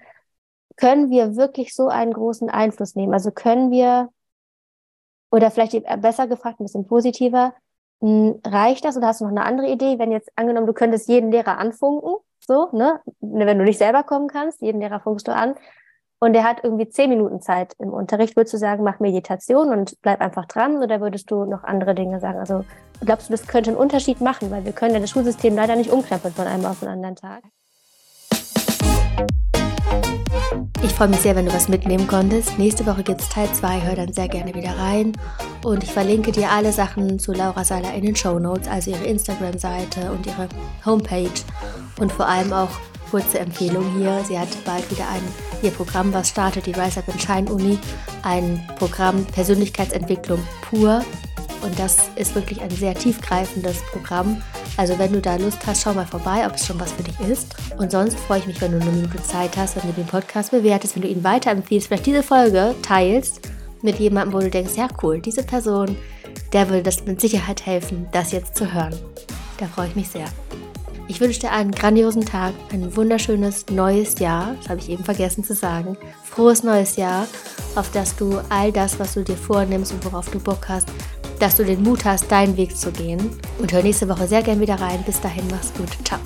können 0.77 1.11
wir 1.11 1.37
wirklich 1.37 1.74
so 1.74 1.88
einen 1.88 2.12
großen 2.12 2.51
Einfluss 2.51 2.94
nehmen? 2.94 3.12
Also 3.12 3.31
können 3.31 3.70
wir, 3.70 4.11
oder 5.31 5.51
vielleicht 5.51 5.74
besser 6.01 6.27
gefragt, 6.27 6.61
ein 6.61 6.64
bisschen 6.64 6.87
positiver, 6.87 7.55
hm, 8.01 8.40
reicht 8.46 8.85
das 8.85 8.96
oder 8.96 9.09
hast 9.09 9.20
du 9.20 9.24
noch 9.24 9.33
eine 9.33 9.44
andere 9.44 9.68
Idee, 9.68 9.98
wenn 9.98 10.12
jetzt 10.12 10.31
angenommen, 10.37 10.66
du 10.66 10.72
könntest 10.72 11.09
jeden 11.09 11.33
Lehrer 11.33 11.59
anfunken, 11.59 12.14
so, 12.40 12.68
ne, 12.72 13.01
wenn 13.20 13.59
du 13.59 13.64
nicht 13.64 13.79
selber 13.79 14.05
kommen 14.05 14.29
kannst, 14.29 14.62
jeden 14.62 14.81
Lehrer 14.81 15.01
funkst 15.01 15.27
du 15.27 15.35
an, 15.35 15.55
und 16.20 16.33
der 16.33 16.44
hat 16.44 16.64
irgendwie 16.64 16.88
zehn 16.88 17.11
Minuten 17.11 17.40
Zeit 17.40 17.74
im 17.78 17.90
Unterricht, 17.90 18.37
würdest 18.37 18.54
du 18.54 18.59
sagen, 18.59 18.83
mach 18.83 18.98
Meditation 18.98 19.70
und 19.70 19.94
bleib 20.02 20.20
einfach 20.20 20.46
dran 20.46 20.83
oder 20.83 21.00
würdest 21.00 21.31
du 21.31 21.44
noch 21.44 21.62
andere 21.62 21.94
Dinge 21.94 22.18
sagen? 22.18 22.38
Also 22.38 22.64
glaubst 23.04 23.28
du, 23.28 23.33
das 23.33 23.46
könnte 23.46 23.70
einen 23.70 23.78
Unterschied 23.78 24.20
machen, 24.20 24.50
weil 24.50 24.64
wir 24.64 24.72
können 24.72 24.94
ja 24.94 25.00
das 25.00 25.11
Schulsystem 25.11 25.54
leider 25.54 25.76
nicht 25.76 25.90
umkrempeln 25.90 26.35
von 26.35 26.46
einem 26.46 26.64
auf 26.64 26.81
den 26.81 26.88
anderen 26.88 27.16
Tag. 27.16 27.42
Ich 30.83 30.92
freue 30.92 31.09
mich 31.09 31.20
sehr, 31.20 31.37
wenn 31.37 31.46
du 31.46 31.52
was 31.52 31.68
mitnehmen 31.68 32.09
konntest. 32.09 32.59
Nächste 32.59 32.85
Woche 32.87 33.04
gibt 33.04 33.20
es 33.20 33.28
Teil 33.28 33.48
2. 33.52 33.83
Hör 33.83 33.94
dann 33.94 34.12
sehr 34.12 34.26
gerne 34.26 34.52
wieder 34.54 34.76
rein. 34.76 35.12
Und 35.64 35.85
ich 35.85 35.92
verlinke 35.92 36.33
dir 36.33 36.50
alle 36.50 36.72
Sachen 36.72 37.20
zu 37.20 37.33
Laura 37.33 37.62
Seiler 37.62 37.94
in 37.94 38.04
den 38.04 38.16
Show 38.16 38.40
Notes, 38.40 38.68
also 38.68 38.90
ihre 38.90 39.04
Instagram-Seite 39.04 40.11
und 40.11 40.26
ihre 40.26 40.48
Homepage. 40.85 41.31
Und 42.00 42.11
vor 42.11 42.26
allem 42.26 42.52
auch 42.52 42.70
kurze 43.11 43.38
Empfehlung 43.38 43.85
hier. 43.97 44.23
Sie 44.27 44.38
hat 44.38 44.49
bald 44.64 44.90
wieder 44.90 45.09
ein 45.09 45.23
ihr 45.62 45.71
Programm, 45.71 46.12
was 46.12 46.29
startet, 46.29 46.66
die 46.66 46.73
Rise 46.73 47.01
Up 47.01 47.09
in 47.09 47.18
Shine 47.18 47.53
Uni, 47.53 47.79
ein 48.23 48.64
Programm 48.79 49.25
Persönlichkeitsentwicklung 49.27 50.40
pur. 50.62 51.05
Und 51.62 51.77
das 51.79 52.09
ist 52.14 52.35
wirklich 52.35 52.61
ein 52.61 52.71
sehr 52.71 52.94
tiefgreifendes 52.94 53.79
Programm. 53.90 54.40
Also 54.77 54.97
wenn 54.99 55.12
du 55.12 55.21
da 55.21 55.37
Lust 55.37 55.59
hast, 55.66 55.83
schau 55.83 55.92
mal 55.92 56.07
vorbei, 56.07 56.47
ob 56.47 56.55
es 56.55 56.66
schon 56.66 56.79
was 56.79 56.92
für 56.92 57.03
dich 57.03 57.18
ist. 57.21 57.57
Und 57.79 57.90
sonst 57.90 58.18
freue 58.21 58.38
ich 58.38 58.47
mich, 58.47 58.61
wenn 58.61 58.73
du 58.73 58.81
eine 58.81 58.90
Minute 58.90 59.21
Zeit 59.25 59.57
hast, 59.57 59.77
wenn 59.77 59.88
du 59.88 59.92
den 59.92 60.07
Podcast 60.07 60.53
bewertest, 60.53 60.94
wenn 60.94 61.03
du 61.03 61.09
ihn 61.09 61.25
weiterempfiehlst, 61.25 61.88
vielleicht 61.88 62.07
diese 62.07 62.23
Folge 62.23 62.77
teilst 62.83 63.40
mit 63.83 63.99
jemandem, 63.99 64.35
wo 64.35 64.38
du 64.38 64.51
denkst, 64.51 64.77
ja 64.77 64.88
cool, 65.03 65.21
diese 65.21 65.42
Person, 65.42 65.97
der 66.53 66.68
würde 66.68 66.85
das 66.85 67.05
mit 67.05 67.21
Sicherheit 67.21 67.66
helfen, 67.66 68.07
das 68.12 68.31
jetzt 68.31 68.57
zu 68.57 68.73
hören. 68.73 68.94
Da 69.59 69.66
freue 69.66 69.88
ich 69.88 69.97
mich 69.97 70.09
sehr. 70.09 70.27
Ich 71.09 71.21
wünsche 71.21 71.40
dir 71.40 71.53
einen 71.53 71.73
grandiosen 71.73 72.25
Tag, 72.27 72.53
ein 72.71 72.94
wunderschönes 72.94 73.64
neues 73.71 74.18
Jahr, 74.18 74.55
das 74.59 74.68
habe 74.68 74.81
ich 74.81 74.90
eben 74.90 75.05
vergessen 75.05 75.42
zu 75.42 75.55
sagen. 75.55 75.97
Frohes 76.23 76.62
neues 76.62 76.97
Jahr, 76.97 77.27
auf 77.77 77.90
das 77.92 78.14
du 78.14 78.40
all 78.51 78.71
das, 78.71 79.01
was 79.01 79.14
du 79.14 79.25
dir 79.25 79.37
vornimmst 79.37 79.92
und 79.92 80.05
worauf 80.05 80.31
du 80.31 80.38
Bock 80.38 80.68
hast, 80.68 80.88
dass 81.38 81.57
du 81.57 81.64
den 81.64 81.83
Mut 81.83 82.05
hast, 82.05 82.31
deinen 82.31 82.57
Weg 82.59 82.77
zu 82.77 82.92
gehen. 82.92 83.31
Und 83.59 83.73
hör 83.73 83.83
nächste 83.83 84.09
Woche 84.09 84.29
sehr 84.29 84.42
gern 84.42 84.61
wieder 84.61 84.79
rein. 84.81 85.03
Bis 85.07 85.21
dahin, 85.21 85.44
mach's 85.51 85.73
gut. 85.75 85.88
Ciao. 86.05 86.21